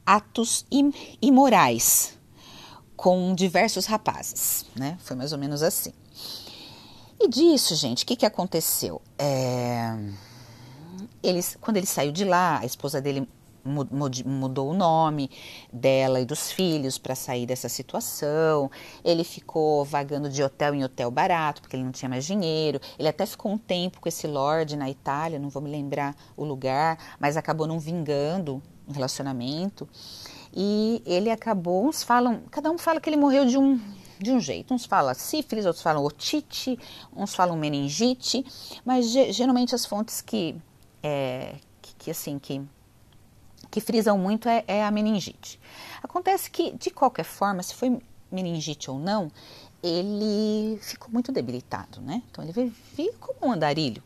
atos 0.06 0.66
im, 0.72 0.94
imorais 1.22 2.18
com 2.96 3.36
diversos 3.36 3.86
rapazes, 3.86 4.68
né? 4.74 4.98
Foi 5.02 5.18
mais 5.18 5.34
ou 5.34 5.38
menos 5.38 5.62
assim. 5.62 5.92
E 7.20 7.28
disso, 7.28 7.76
gente, 7.76 8.04
o 8.04 8.08
que, 8.08 8.16
que 8.16 8.26
aconteceu? 8.26 9.02
É... 9.18 9.96
Eles, 11.24 11.58
quando 11.60 11.78
ele 11.78 11.88
saiu 11.88 12.12
de 12.12 12.24
lá, 12.24 12.60
a 12.60 12.66
esposa 12.66 13.02
dele 13.02 13.28
mudou 13.66 14.70
o 14.70 14.74
nome 14.74 15.30
dela 15.74 16.20
e 16.20 16.26
dos 16.26 16.52
filhos 16.52 16.98
para 16.98 17.16
sair 17.16 17.46
dessa 17.46 17.68
situação. 17.68 18.70
Ele 19.04 19.24
ficou 19.24 19.84
vagando 19.84 20.30
de 20.30 20.44
hotel 20.44 20.76
em 20.76 20.84
hotel 20.84 21.10
barato, 21.10 21.62
porque 21.62 21.76
ele 21.76 21.84
não 21.84 21.92
tinha 21.92 22.08
mais 22.08 22.26
dinheiro. 22.26 22.80
Ele 22.98 23.08
até 23.08 23.26
ficou 23.26 23.52
um 23.52 23.58
tempo 23.58 24.00
com 24.00 24.08
esse 24.08 24.28
lord 24.28 24.76
na 24.78 24.90
Itália, 24.90 25.40
não 25.40 25.50
vou 25.50 25.62
me 25.62 25.70
lembrar 25.70 26.16
o 26.38 26.46
lugar, 26.46 26.98
mas 27.20 27.38
acabou 27.38 27.66
não 27.66 27.80
vingando 27.80 28.62
o 28.88 28.92
relacionamento. 28.92 29.90
E 30.54 31.02
ele 31.06 31.32
acabou, 31.32 31.88
uns 31.88 32.04
falam, 32.04 32.44
cada 32.52 32.70
um 32.72 32.78
fala 32.78 33.02
que 33.02 33.10
ele 33.10 33.18
morreu 33.18 33.46
de 33.46 33.58
um 33.58 33.80
de 34.20 34.32
um 34.32 34.40
jeito. 34.40 34.74
Uns 34.74 34.86
falam 34.86 35.14
sífilis, 35.14 35.66
outros 35.66 35.84
falam 35.84 36.04
otite, 36.04 36.78
uns 37.16 37.34
falam 37.34 37.56
meningite, 37.56 38.46
mas 38.84 39.12
geralmente 39.12 39.76
as 39.76 39.86
fontes 39.86 40.22
que, 40.22 40.56
é, 41.02 41.56
que, 41.82 41.96
que, 41.96 42.12
assim 42.12 42.40
que 42.40 42.62
que 43.72 43.82
frisam 43.82 44.18
muito 44.18 44.48
é, 44.48 44.64
é 44.68 44.86
a 44.86 44.90
meningite. 44.90 45.60
Acontece 46.02 46.50
que, 46.50 46.72
de 46.78 46.90
qualquer 46.90 47.26
forma, 47.26 47.62
se 47.62 47.76
foi 47.76 48.02
meningite 48.32 48.90
ou 48.90 48.98
não, 48.98 49.30
ele 49.84 50.80
ficou 50.82 51.10
muito 51.12 51.30
debilitado, 51.30 52.00
né? 52.00 52.24
Então 52.32 52.42
ele 52.42 52.54
vivia 52.54 53.14
como 53.20 53.50
um 53.50 53.52
andarilho. 53.52 54.02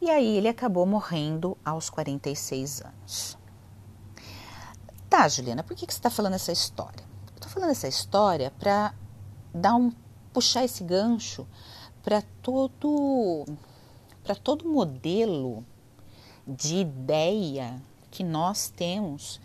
E 0.00 0.10
aí 0.10 0.36
ele 0.36 0.48
acabou 0.48 0.86
morrendo 0.86 1.58
aos 1.62 1.90
46 1.90 2.82
anos. 2.82 3.38
Tá, 5.10 5.28
Juliana, 5.28 5.62
por 5.62 5.76
que, 5.76 5.86
que 5.86 5.92
você 5.92 5.98
está 5.98 6.08
falando 6.08 6.34
essa 6.34 6.52
história? 6.52 7.04
Estou 7.34 7.50
falando 7.50 7.70
essa 7.70 7.86
história 7.86 8.50
para 8.58 8.94
dar 9.52 9.74
um 9.74 9.92
puxar 10.32 10.64
esse 10.64 10.84
gancho 10.84 11.46
para 12.02 12.22
todo 12.42 13.44
para 14.22 14.34
todo 14.34 14.68
modelo 14.68 15.64
de 16.46 16.76
ideia 16.76 17.80
que 18.10 18.22
nós 18.22 18.68
temos, 18.68 19.40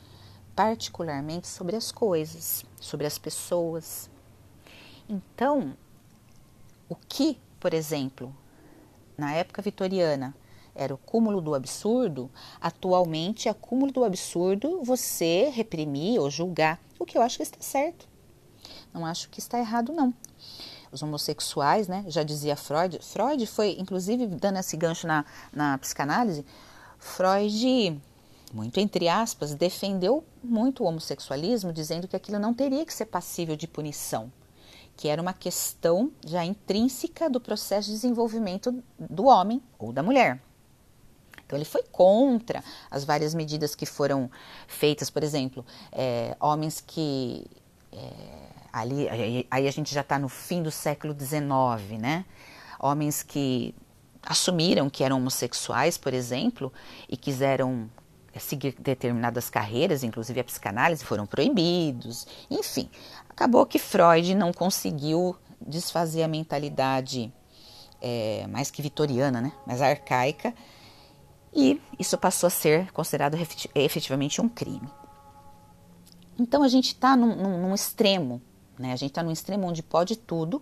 particularmente 0.56 1.48
sobre 1.48 1.76
as 1.76 1.92
coisas, 1.92 2.66
sobre 2.80 3.06
as 3.06 3.18
pessoas. 3.18 4.10
Então, 5.08 5.76
o 6.90 6.96
que, 6.96 7.40
por 7.60 7.74
exemplo, 7.74 8.36
na 9.18 9.34
época 9.34 9.62
vitoriana 9.62 10.36
era 10.74 10.94
o 10.94 10.98
cúmulo 10.98 11.40
do 11.42 11.56
absurdo, 11.56 12.30
atualmente 12.60 13.48
é 13.48 13.54
cúmulo 13.54 13.92
do 13.92 14.04
absurdo 14.04 14.84
você 14.84 15.50
reprimir 15.50 16.20
ou 16.20 16.30
julgar, 16.30 16.82
o 17.00 17.06
que 17.06 17.18
eu 17.18 17.22
acho 17.22 17.38
que 17.38 17.44
está 17.44 17.62
certo. 17.62 18.08
Não 18.94 19.06
acho 19.06 19.30
que 19.30 19.40
está 19.40 19.60
errado, 19.60 19.94
não. 19.94 20.14
Os 20.92 21.02
homossexuais, 21.04 21.88
né? 21.88 22.06
Já 22.08 22.24
dizia 22.24 22.56
Freud. 22.56 23.00
Freud 23.02 23.46
foi, 23.48 23.76
inclusive, 23.80 24.28
dando 24.28 24.60
esse 24.60 24.78
gancho 24.78 25.08
na, 25.08 25.26
na 25.52 25.78
psicanálise. 25.78 26.46
Freud 26.98 28.02
muito 28.56 28.80
entre 28.80 29.10
aspas, 29.10 29.54
defendeu 29.54 30.24
muito 30.42 30.82
o 30.82 30.88
homossexualismo, 30.88 31.74
dizendo 31.74 32.08
que 32.08 32.16
aquilo 32.16 32.40
não 32.40 32.54
teria 32.54 32.86
que 32.86 32.94
ser 32.94 33.06
passível 33.06 33.56
de 33.56 33.68
punição, 33.68 34.32
que 34.96 35.10
era 35.10 35.22
uma 35.22 35.34
questão 35.34 36.10
já 36.26 36.46
intrínseca 36.46 37.30
do 37.30 37.42
processo 37.42 37.88
de 37.88 37.96
desenvolvimento 37.96 38.82
do 38.98 39.26
homem 39.26 39.62
ou 39.78 39.92
da 39.92 40.02
mulher. 40.02 40.42
Então 41.46 41.58
ele 41.58 41.66
foi 41.66 41.84
contra 41.84 42.64
as 42.90 43.04
várias 43.04 43.36
medidas 43.36 43.76
que 43.76 43.86
foram 43.86 44.32
feitas, 44.68 45.10
por 45.10 45.22
exemplo, 45.22 45.66
é, 45.92 46.36
homens 46.40 46.80
que 46.80 47.46
é, 47.92 48.45
ali 48.76 49.46
aí 49.50 49.68
a 49.68 49.72
gente 49.72 49.94
já 49.94 50.02
está 50.02 50.20
no 50.20 50.28
fim 50.28 50.62
do 50.62 50.70
século 50.70 51.16
XIX, 51.18 52.00
né? 52.00 52.26
Homens 52.80 53.24
que 53.24 53.74
assumiram 54.22 54.90
que 54.90 55.04
eram 55.04 55.18
homossexuais, 55.18 55.98
por 55.98 56.14
exemplo, 56.14 56.74
e 57.08 57.16
quiseram 57.16 57.90
é, 58.34 58.40
seguir 58.40 58.76
determinadas 58.78 59.50
carreiras, 59.50 60.04
inclusive 60.04 60.40
a 60.42 60.44
psicanálise, 60.44 61.06
foram 61.06 61.26
proibidos. 61.26 62.28
Enfim, 62.52 62.90
acabou 63.30 63.66
que 63.66 63.80
Freud 63.80 64.36
não 64.36 64.52
conseguiu 64.52 65.38
desfazer 65.62 66.24
a 66.24 66.28
mentalidade 66.28 67.34
é, 68.02 68.46
mais 68.48 68.70
que 68.70 68.82
vitoriana, 68.82 69.40
né? 69.40 69.54
mais 69.66 69.82
arcaica, 69.82 70.54
e 71.54 71.82
isso 71.98 72.18
passou 72.18 72.48
a 72.48 72.50
ser 72.50 72.92
considerado 72.92 73.38
efetivamente 73.74 74.42
um 74.42 74.50
crime. 74.50 74.90
Então 76.38 76.64
a 76.64 76.68
gente 76.68 76.88
está 76.88 77.16
num, 77.16 77.34
num, 77.34 77.62
num, 77.62 77.74
extremo, 77.74 78.42
né? 78.78 78.94
a 78.94 78.96
gente 78.96 79.12
está 79.12 79.24
num 79.24 79.32
extremo 79.32 79.68
onde 79.68 79.82
pode 79.82 80.16
tudo, 80.16 80.62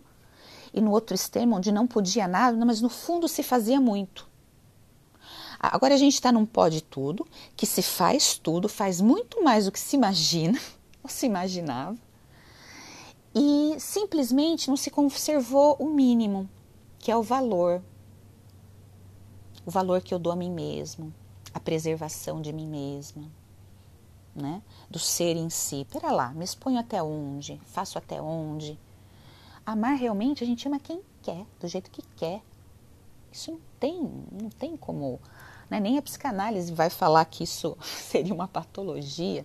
e 0.74 0.82
no 0.82 0.92
outro 0.92 1.16
extremo 1.16 1.56
onde 1.56 1.72
não 1.72 1.86
podia 1.86 2.28
nada, 2.28 2.66
mas 2.66 2.82
no 2.82 2.90
fundo 2.90 3.28
se 3.28 3.44
fazia 3.44 3.80
muito. 3.80 4.28
Agora 5.60 5.94
a 5.94 5.98
gente 5.98 6.16
está 6.16 6.32
num 6.32 6.46
pó 6.46 6.68
de 6.68 6.82
tudo, 6.82 7.26
que 7.56 7.66
se 7.66 7.82
faz 7.82 8.38
tudo, 8.38 8.68
faz 8.68 9.00
muito 9.00 9.44
mais 9.44 9.66
do 9.66 9.72
que 9.72 9.80
se 9.80 9.96
imagina, 9.96 10.60
ou 11.02 11.10
se 11.10 11.26
imaginava, 11.26 11.98
e 13.34 13.76
simplesmente 13.80 14.68
não 14.68 14.78
se 14.78 14.92
conservou 14.92 15.76
o 15.80 15.90
mínimo, 15.90 16.50
que 17.00 17.12
é 17.12 17.16
o 17.16 17.24
valor. 17.24 17.82
O 19.66 19.72
valor 19.72 20.02
que 20.02 20.14
eu 20.14 20.20
dou 20.20 20.34
a 20.34 20.36
mim 20.36 20.52
mesmo, 20.52 21.14
a 21.54 21.60
preservação 21.60 22.42
de 22.42 22.52
mim 22.52 22.68
mesma, 22.68 23.24
né? 24.36 24.62
do 24.90 25.00
ser 25.00 25.36
em 25.36 25.50
si. 25.50 25.86
Pera 25.92 26.12
lá, 26.12 26.30
me 26.34 26.44
exponho 26.44 26.80
até 26.80 27.02
onde, 27.02 27.60
faço 27.66 27.98
até 27.98 28.22
onde. 28.22 28.80
Amar 29.66 29.96
realmente 29.96 30.44
a 30.44 30.48
gente 30.48 30.68
ama 30.68 30.80
quem 30.80 31.02
quer, 31.22 31.46
do 31.60 31.68
jeito 31.68 31.90
que 31.90 32.02
quer. 32.16 32.42
Isso 33.32 33.52
não 33.52 33.60
tem, 33.80 34.02
não 34.32 34.50
tem 34.50 34.78
como 34.78 35.20
né? 35.74 35.80
Nem 35.80 35.98
a 35.98 36.02
psicanálise 36.04 36.72
vai 36.72 36.90
falar 36.90 37.26
que 37.26 37.44
isso 37.44 37.76
seria 37.82 38.34
uma 38.34 38.48
patologia. 38.48 39.44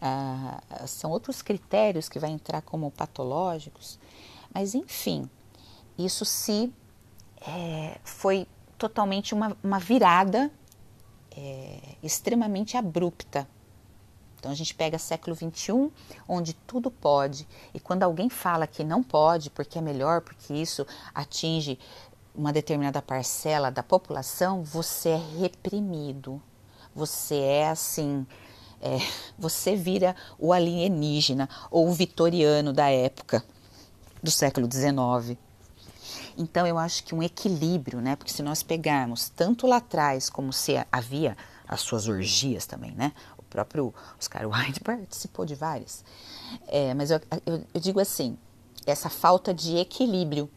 Ah, 0.00 0.60
são 0.86 1.10
outros 1.10 1.42
critérios 1.42 2.08
que 2.08 2.18
vai 2.18 2.30
entrar 2.30 2.60
como 2.62 2.90
patológicos. 2.90 3.98
Mas, 4.52 4.74
enfim, 4.74 5.30
isso 5.96 6.24
se 6.24 6.72
é, 7.40 7.98
foi 8.02 8.48
totalmente 8.76 9.32
uma, 9.34 9.56
uma 9.62 9.78
virada 9.78 10.50
é, 11.36 11.78
extremamente 12.02 12.76
abrupta. 12.76 13.48
Então 14.38 14.52
a 14.52 14.54
gente 14.54 14.74
pega 14.74 14.98
século 14.98 15.34
XXI, 15.34 15.90
onde 16.28 16.54
tudo 16.54 16.90
pode, 16.90 17.46
e 17.74 17.80
quando 17.80 18.04
alguém 18.04 18.30
fala 18.30 18.66
que 18.66 18.84
não 18.84 19.02
pode, 19.02 19.50
porque 19.50 19.78
é 19.78 19.82
melhor, 19.82 20.20
porque 20.20 20.54
isso 20.54 20.86
atinge 21.14 21.78
uma 22.34 22.52
determinada 22.52 23.02
parcela 23.02 23.70
da 23.70 23.82
população, 23.82 24.62
você 24.62 25.10
é 25.10 25.20
reprimido. 25.40 26.40
Você 26.94 27.34
é 27.34 27.68
assim, 27.68 28.24
é, 28.80 28.98
você 29.36 29.74
vira 29.74 30.14
o 30.38 30.52
alienígena 30.52 31.48
ou 31.70 31.88
o 31.88 31.92
vitoriano 31.92 32.72
da 32.72 32.88
época 32.88 33.44
do 34.22 34.30
século 34.30 34.68
XIX. 34.70 35.36
Então 36.36 36.64
eu 36.64 36.78
acho 36.78 37.02
que 37.02 37.14
um 37.14 37.22
equilíbrio, 37.22 38.00
né? 38.00 38.14
Porque 38.14 38.32
se 38.32 38.42
nós 38.42 38.62
pegarmos 38.62 39.28
tanto 39.28 39.66
lá 39.66 39.78
atrás 39.78 40.30
como 40.30 40.52
se 40.52 40.74
havia 40.92 41.36
as 41.66 41.80
suas 41.80 42.06
orgias 42.06 42.64
também, 42.64 42.92
né? 42.92 43.12
O 43.48 43.50
próprio 43.50 43.94
Oscar 44.18 44.46
Wilde 44.48 44.80
participou 44.84 45.44
de 45.44 45.54
várias. 45.54 46.04
É, 46.66 46.94
mas 46.94 47.10
eu, 47.10 47.20
eu, 47.44 47.64
eu 47.74 47.80
digo 47.80 47.98
assim, 48.00 48.38
essa 48.86 49.08
falta 49.08 49.52
de 49.52 49.76
equilíbrio 49.76 50.48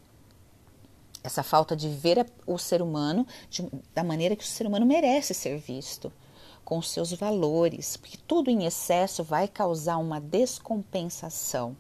essa 1.24 1.44
falta 1.44 1.76
de 1.76 1.88
ver 1.88 2.26
o 2.46 2.58
ser 2.58 2.82
humano 2.82 3.26
de, 3.50 3.68
da 3.94 4.04
maneira 4.04 4.36
que 4.36 4.44
o 4.44 4.48
ser 4.48 4.66
humano 4.66 4.86
merece 4.86 5.34
ser 5.34 5.58
visto, 5.58 6.12
com 6.64 6.82
seus 6.82 7.12
valores, 7.14 7.98
porque 7.98 8.18
tudo 8.28 8.50
em 8.50 8.66
excesso 8.66 9.24
vai 9.24 9.48
causar 9.48 9.98
uma 9.98 10.20
descompensação. 10.20 11.76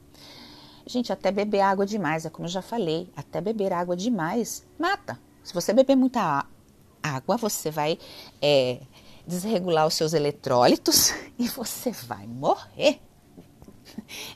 Gente, 0.85 1.13
até 1.13 1.31
beber 1.31 1.61
água 1.61 1.85
demais, 1.85 2.25
é 2.25 2.29
como 2.29 2.45
eu 2.47 2.51
já 2.51 2.61
falei, 2.61 3.09
até 3.15 3.39
beber 3.39 3.71
água 3.71 3.95
demais 3.95 4.65
mata. 4.77 5.19
Se 5.43 5.53
você 5.53 5.73
beber 5.73 5.95
muita 5.95 6.45
água, 7.01 7.37
você 7.37 7.71
vai 7.71 7.97
é, 8.41 8.81
desregular 9.25 9.87
os 9.87 9.93
seus 9.93 10.13
eletrólitos 10.13 11.13
e 11.37 11.47
você 11.47 11.91
vai 11.91 12.27
morrer. 12.27 13.01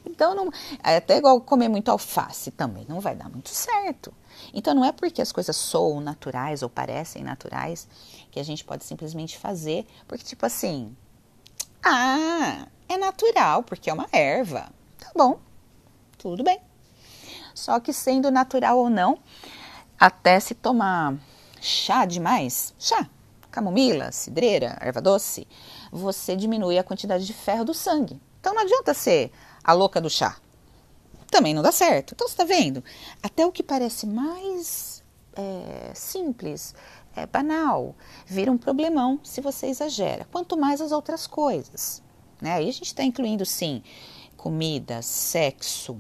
Então, 0.06 0.36
não, 0.36 0.50
é 0.84 0.98
até 0.98 1.18
igual 1.18 1.40
comer 1.42 1.70
muito 1.70 1.90
alface 1.90 2.52
também 2.52 2.86
não 2.88 3.00
vai 3.00 3.16
dar 3.16 3.30
muito 3.30 3.50
certo. 3.50 4.14
Então, 4.54 4.74
não 4.74 4.84
é 4.84 4.92
porque 4.92 5.22
as 5.22 5.32
coisas 5.32 5.56
soam 5.56 6.02
naturais 6.02 6.62
ou 6.62 6.70
parecem 6.70 7.24
naturais 7.24 7.88
que 8.32 8.40
a 8.40 8.44
gente 8.44 8.64
pode 8.64 8.84
simplesmente 8.84 9.38
fazer, 9.38 9.86
porque, 10.08 10.24
tipo 10.24 10.46
assim, 10.46 10.96
ah, 11.84 12.68
é 12.90 12.98
natural, 12.98 13.64
porque 13.64 13.90
é 13.90 13.94
uma 13.94 14.08
erva. 14.12 14.70
Tá 14.98 15.12
bom, 15.16 15.40
tudo 16.18 16.44
bem. 16.44 16.60
Só 17.54 17.80
que 17.80 17.94
sendo 17.94 18.30
natural 18.32 18.78
ou 18.78 18.90
não, 18.90 19.20
até 20.00 20.40
se 20.40 20.54
tomar 20.54 21.16
chá 21.62 22.06
demais, 22.06 22.74
chá, 22.78 23.10
camomila, 23.56 24.12
cidreira, 24.12 24.78
erva 24.82 25.02
doce, 25.02 25.48
você 25.90 26.36
diminui 26.36 26.78
a 26.78 26.84
quantidade 26.84 27.26
de 27.26 27.34
ferro 27.34 27.64
do 27.64 27.74
sangue. 27.74 28.20
Então 28.42 28.54
não 28.54 28.64
adianta 28.64 28.94
ser 28.94 29.32
a 29.64 29.72
louca 29.72 30.02
do 30.02 30.10
chá. 30.10 30.36
Também 31.32 31.54
não 31.54 31.64
dá 31.64 31.72
certo. 31.72 32.14
Então 32.14 32.28
você 32.28 32.34
está 32.34 32.44
vendo? 32.44 32.84
Até 33.24 33.46
o 33.46 33.54
que 33.54 33.64
parece 33.64 34.06
mais 34.06 35.02
é, 35.34 35.92
simples, 35.96 36.76
é, 37.16 37.26
banal, 37.26 37.96
vira 38.26 38.52
um 38.52 38.58
problemão 38.58 39.22
se 39.24 39.40
você 39.40 39.68
exagera. 39.68 40.28
Quanto 40.30 40.58
mais 40.58 40.82
as 40.82 40.92
outras 40.92 41.26
coisas. 41.26 42.04
Né? 42.42 42.56
Aí 42.56 42.68
a 42.68 42.74
gente 42.74 42.88
está 42.88 43.04
incluindo, 43.04 43.46
sim, 43.46 43.82
comida, 44.36 45.02
sexo, 45.02 45.98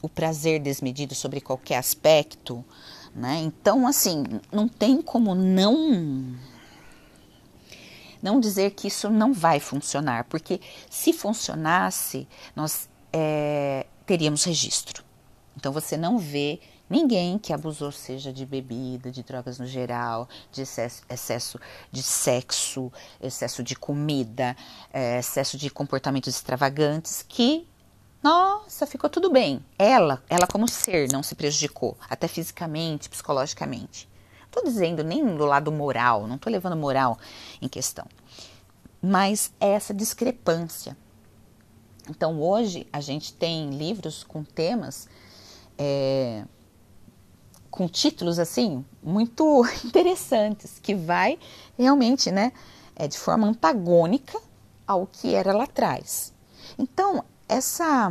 o 0.00 0.08
prazer 0.08 0.60
desmedido 0.60 1.14
sobre 1.14 1.42
qualquer 1.42 1.76
aspecto. 1.76 2.64
Né? 3.14 3.42
Então, 3.42 3.86
assim, 3.86 4.24
não 4.50 4.66
tem 4.66 5.02
como 5.02 5.34
não 5.34 6.34
não 8.22 8.40
dizer 8.40 8.72
que 8.72 8.88
isso 8.88 9.10
não 9.10 9.32
vai 9.32 9.60
funcionar, 9.60 10.24
porque 10.24 10.60
se 10.90 11.12
funcionasse, 11.12 12.28
nós 12.54 12.88
é, 13.12 13.86
teríamos 14.04 14.44
registro. 14.44 15.04
Então 15.56 15.72
você 15.72 15.96
não 15.96 16.18
vê 16.18 16.60
ninguém 16.88 17.38
que 17.38 17.52
abusou, 17.52 17.90
seja 17.90 18.32
de 18.32 18.46
bebida, 18.46 19.10
de 19.10 19.22
drogas 19.22 19.58
no 19.58 19.66
geral, 19.66 20.28
de 20.52 20.62
excesso, 20.62 21.02
excesso 21.08 21.60
de 21.90 22.02
sexo, 22.02 22.92
excesso 23.20 23.62
de 23.62 23.74
comida, 23.74 24.56
é, 24.92 25.18
excesso 25.18 25.56
de 25.56 25.70
comportamentos 25.70 26.34
extravagantes, 26.34 27.24
que 27.26 27.66
nossa, 28.22 28.86
ficou 28.86 29.08
tudo 29.08 29.30
bem. 29.30 29.64
Ela, 29.78 30.22
ela 30.28 30.46
como 30.46 30.66
ser, 30.66 31.10
não 31.12 31.22
se 31.22 31.34
prejudicou, 31.34 31.96
até 32.08 32.26
fisicamente, 32.26 33.08
psicologicamente. 33.08 34.08
Estou 34.56 34.72
dizendo 34.72 35.04
nem 35.04 35.22
do 35.36 35.44
lado 35.44 35.70
moral, 35.70 36.26
não 36.26 36.36
estou 36.36 36.50
levando 36.50 36.74
moral 36.74 37.18
em 37.60 37.68
questão, 37.68 38.06
mas 39.02 39.52
é 39.60 39.68
essa 39.68 39.92
discrepância. 39.92 40.96
Então 42.08 42.40
hoje 42.40 42.86
a 42.90 42.98
gente 43.02 43.34
tem 43.34 43.68
livros 43.68 44.24
com 44.24 44.42
temas 44.42 45.10
é, 45.76 46.42
com 47.70 47.86
títulos 47.86 48.38
assim 48.38 48.82
muito 49.02 49.62
interessantes 49.84 50.78
que 50.78 50.94
vai 50.94 51.38
realmente, 51.76 52.30
né, 52.30 52.50
é 52.94 53.06
de 53.06 53.18
forma 53.18 53.46
antagônica 53.46 54.40
ao 54.86 55.06
que 55.06 55.34
era 55.34 55.54
lá 55.54 55.64
atrás. 55.64 56.32
Então 56.78 57.22
essa 57.46 58.10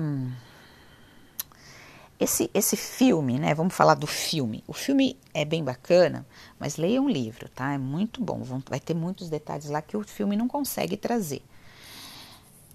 esse, 2.20 2.50
esse 2.54 2.76
filme, 2.76 3.40
né? 3.40 3.54
Vamos 3.54 3.74
falar 3.74 3.96
do 3.96 4.08
filme. 4.08 4.64
O 4.68 4.74
filme 4.74 5.18
é 5.34 5.44
bem 5.44 5.64
bacana, 5.64 6.26
mas 6.66 6.78
leia 6.78 7.00
um 7.00 7.08
livro, 7.08 7.48
tá? 7.48 7.74
É 7.74 7.78
muito 7.78 8.20
bom. 8.24 8.42
Vai 8.68 8.80
ter 8.80 8.96
muitos 8.96 9.30
detalhes 9.30 9.70
lá 9.70 9.84
que 9.84 9.96
o 9.96 10.02
filme 10.02 10.36
não 10.36 10.48
consegue 10.48 10.98
trazer. 10.98 11.44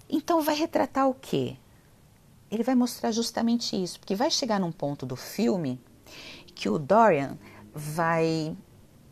Então, 0.09 0.41
vai 0.41 0.55
retratar 0.55 1.09
o 1.09 1.13
quê? 1.13 1.57
Ele 2.49 2.63
vai 2.63 2.73
mostrar 2.73 3.11
justamente 3.11 3.75
isso, 3.75 3.99
porque 3.99 4.15
vai 4.15 4.31
chegar 4.31 4.61
num 4.61 4.71
ponto 4.71 5.05
do 5.05 5.17
filme 5.17 5.77
que 6.55 6.69
o 6.69 6.79
Dorian 6.79 7.37
vai 7.75 8.55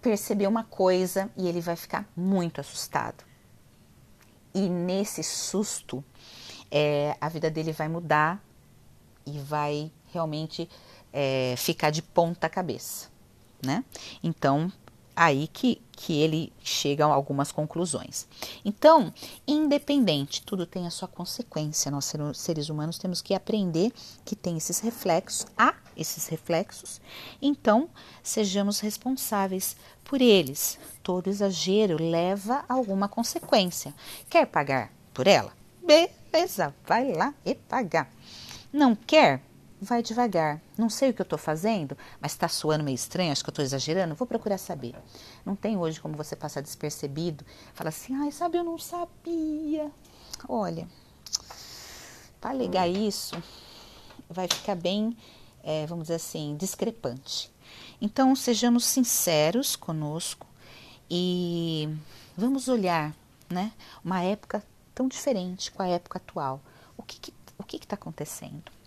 perceber 0.02 0.48
uma 0.48 0.64
coisa 0.64 1.30
e 1.36 1.50
ele 1.50 1.60
vai 1.60 1.76
ficar 1.76 2.10
muito 2.16 2.62
assustado. 2.62 3.26
E 4.56 4.70
nesse 4.70 5.22
susto, 5.24 6.02
é, 6.72 7.18
a 7.20 7.28
vida 7.28 7.52
dele 7.52 7.74
vai 7.74 7.90
mudar 7.90 8.42
e 9.26 9.40
vai 9.40 9.92
realmente 10.14 10.70
é, 11.12 11.54
ficar 11.58 11.90
de 11.90 12.02
ponta 12.02 12.48
cabeça, 12.48 13.10
né? 13.64 13.84
Então, 14.24 14.72
aí 15.20 15.50
que, 15.50 15.82
que 15.92 16.14
ele 16.14 16.54
chega 16.64 17.06
a 17.06 17.14
algumas 17.14 17.52
conclusões. 17.52 18.26
Então, 18.64 19.14
independente, 19.46 20.42
tudo 20.44 20.66
tem 20.66 20.88
a 20.88 20.90
sua 20.90 21.10
consequência. 21.10 21.92
Nós, 21.92 22.14
seres 22.36 22.70
humanos, 22.70 22.98
temos 22.98 23.22
que 23.22 23.34
aprender 23.36 23.92
que 24.24 24.34
tem 24.34 24.56
esses 24.56 24.80
reflexos, 24.80 25.46
há 25.58 25.76
esses 25.98 26.28
reflexos, 26.28 27.02
então 27.42 27.90
sejamos 28.24 28.80
responsáveis 28.80 29.76
por 30.06 30.22
eles. 30.22 30.80
Todo 31.04 31.28
exagero 31.28 32.02
leva 32.02 32.64
a 32.70 32.74
alguma 32.74 33.10
consequência. 33.10 33.94
Quer 34.30 34.46
pagar 34.48 34.90
por 35.14 35.28
ela? 35.28 35.52
Beleza, 35.86 36.74
vai 36.88 37.12
lá 37.12 37.34
e 37.46 37.54
pagar. 37.54 38.10
Não 38.72 38.96
quer? 38.96 39.42
Vai 39.82 40.04
devagar. 40.04 40.62
Não 40.78 40.90
sei 40.90 41.10
o 41.10 41.14
que 41.14 41.22
eu 41.22 41.24
estou 41.24 41.40
fazendo, 41.40 41.98
mas 42.20 42.34
está 42.34 42.48
soando 42.48 42.84
meio 42.84 42.96
estranho, 42.96 43.32
acho 43.32 43.44
que 43.44 43.50
eu 43.50 43.52
estou 43.52 43.64
exagerando, 43.64 44.16
vou 44.16 44.28
procurar 44.28 44.58
saber. 44.58 44.96
Não 45.46 45.56
tem 45.56 45.78
hoje 45.78 46.00
como 46.00 46.18
você 46.18 46.36
passar 46.36 46.62
despercebido, 46.62 47.46
falar 47.74 47.90
assim, 47.90 48.14
ai, 48.16 48.32
sabe, 48.32 48.58
eu 48.58 48.64
não 48.64 48.78
sabia. 48.78 49.92
Olha, 50.48 50.88
para 52.40 52.54
ligar 52.54 52.88
isso, 52.88 53.42
vai 54.30 54.48
ficar 54.48 54.76
bem, 54.76 55.16
é, 55.64 55.86
vamos 55.86 56.06
dizer 56.06 56.16
assim, 56.16 56.56
discrepante. 56.58 57.52
Então, 58.02 58.36
sejamos 58.36 58.86
sinceros 58.86 59.76
conosco 59.76 60.48
e 61.10 61.90
vamos 62.38 62.68
olhar, 62.68 63.14
né, 63.50 63.72
uma 64.04 64.22
época 64.22 64.64
tão 64.94 65.08
diferente 65.08 65.72
com 65.72 65.82
a 65.82 65.88
época 65.88 66.18
atual. 66.18 66.62
O 66.98 67.04
que 67.04 67.20
que, 67.20 67.34
o 67.58 67.64
que 67.64 67.78
está 67.78 67.96
acontecendo? 67.96 68.79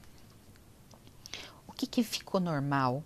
Que, 1.82 1.86
que 1.86 2.02
ficou 2.02 2.40
normal? 2.40 3.02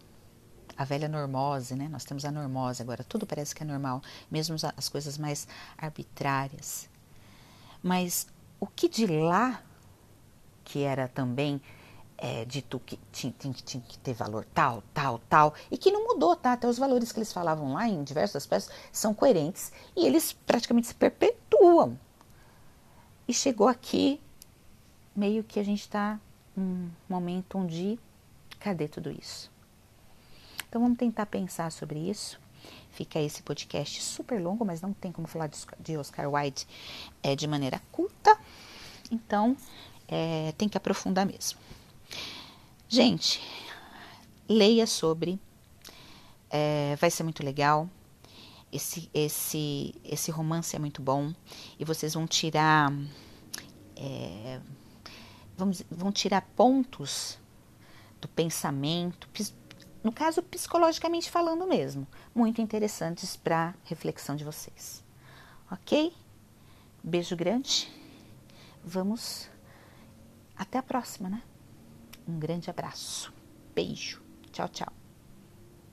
A 0.76 0.84
velha 0.84 1.08
normose, 1.08 1.74
né? 1.74 1.88
Nós 1.88 2.04
temos 2.04 2.24
a 2.24 2.30
normose 2.30 2.82
agora, 2.82 3.02
tudo 3.02 3.26
parece 3.26 3.54
que 3.54 3.62
é 3.62 3.66
normal, 3.66 4.02
mesmo 4.30 4.56
as 4.76 4.88
coisas 4.88 5.16
mais 5.16 5.48
arbitrárias. 5.78 6.88
Mas 7.82 8.26
o 8.60 8.66
que 8.66 8.88
de 8.88 9.06
lá, 9.06 9.62
que 10.64 10.82
era 10.82 11.08
também 11.08 11.62
é, 12.18 12.44
dito 12.44 12.78
que 12.80 12.98
tinha, 13.10 13.34
tinha, 13.38 13.54
tinha, 13.54 13.82
que 13.82 13.98
ter 13.98 14.12
valor 14.12 14.46
tal, 14.52 14.82
tal, 14.92 15.18
tal, 15.30 15.54
e 15.70 15.78
que 15.78 15.90
não 15.90 16.04
mudou, 16.04 16.36
tá? 16.36 16.52
Até 16.52 16.68
os 16.68 16.78
valores 16.78 17.10
que 17.10 17.18
eles 17.18 17.32
falavam 17.32 17.72
lá 17.72 17.88
em 17.88 18.04
diversos 18.04 18.36
aspectos 18.36 18.70
são 18.92 19.14
coerentes 19.14 19.72
e 19.96 20.06
eles 20.06 20.34
praticamente 20.34 20.88
se 20.88 20.94
perpetuam. 20.94 21.98
E 23.26 23.32
chegou 23.32 23.68
aqui, 23.68 24.20
meio 25.14 25.42
que 25.42 25.58
a 25.58 25.64
gente 25.64 25.80
está 25.80 26.20
num 26.54 26.90
momento 27.08 27.56
onde 27.58 27.98
Cadê 28.66 28.88
tudo 28.88 29.12
isso? 29.12 29.48
Então 30.68 30.82
vamos 30.82 30.98
tentar 30.98 31.26
pensar 31.26 31.70
sobre 31.70 32.00
isso. 32.00 32.36
Fica 32.90 33.20
esse 33.20 33.40
podcast 33.40 34.02
super 34.02 34.42
longo, 34.42 34.64
mas 34.64 34.80
não 34.80 34.92
tem 34.92 35.12
como 35.12 35.28
falar 35.28 35.48
de 35.78 35.96
Oscar 35.96 36.28
Wilde 36.28 36.66
é, 37.22 37.36
de 37.36 37.46
maneira 37.46 37.80
curta. 37.92 38.36
Então 39.08 39.56
é, 40.08 40.52
tem 40.58 40.68
que 40.68 40.76
aprofundar 40.76 41.24
mesmo. 41.24 41.60
Gente, 42.88 43.40
leia 44.48 44.84
sobre. 44.84 45.38
É, 46.50 46.96
vai 46.96 47.08
ser 47.08 47.22
muito 47.22 47.44
legal. 47.44 47.88
Esse, 48.72 49.08
esse, 49.14 49.94
esse 50.02 50.32
romance 50.32 50.74
é 50.74 50.78
muito 50.80 51.00
bom. 51.00 51.32
E 51.78 51.84
vocês 51.84 52.14
vão 52.14 52.26
tirar. 52.26 52.92
É, 53.94 54.60
vamos, 55.56 55.84
vão 55.88 56.10
tirar 56.10 56.40
pontos 56.56 57.38
pensamento, 58.28 59.28
no 60.02 60.12
caso 60.12 60.42
psicologicamente 60.42 61.30
falando 61.30 61.66
mesmo, 61.66 62.06
muito 62.34 62.60
interessantes 62.60 63.36
para 63.36 63.74
reflexão 63.84 64.36
de 64.36 64.44
vocês. 64.44 65.04
Ok? 65.70 66.12
Beijo 67.02 67.36
grande. 67.36 67.92
Vamos 68.84 69.48
até 70.56 70.78
a 70.78 70.82
próxima, 70.82 71.28
né? 71.28 71.42
Um 72.26 72.38
grande 72.38 72.70
abraço. 72.70 73.32
Beijo. 73.74 74.22
Tchau, 74.52 74.68
tchau. 74.68 75.05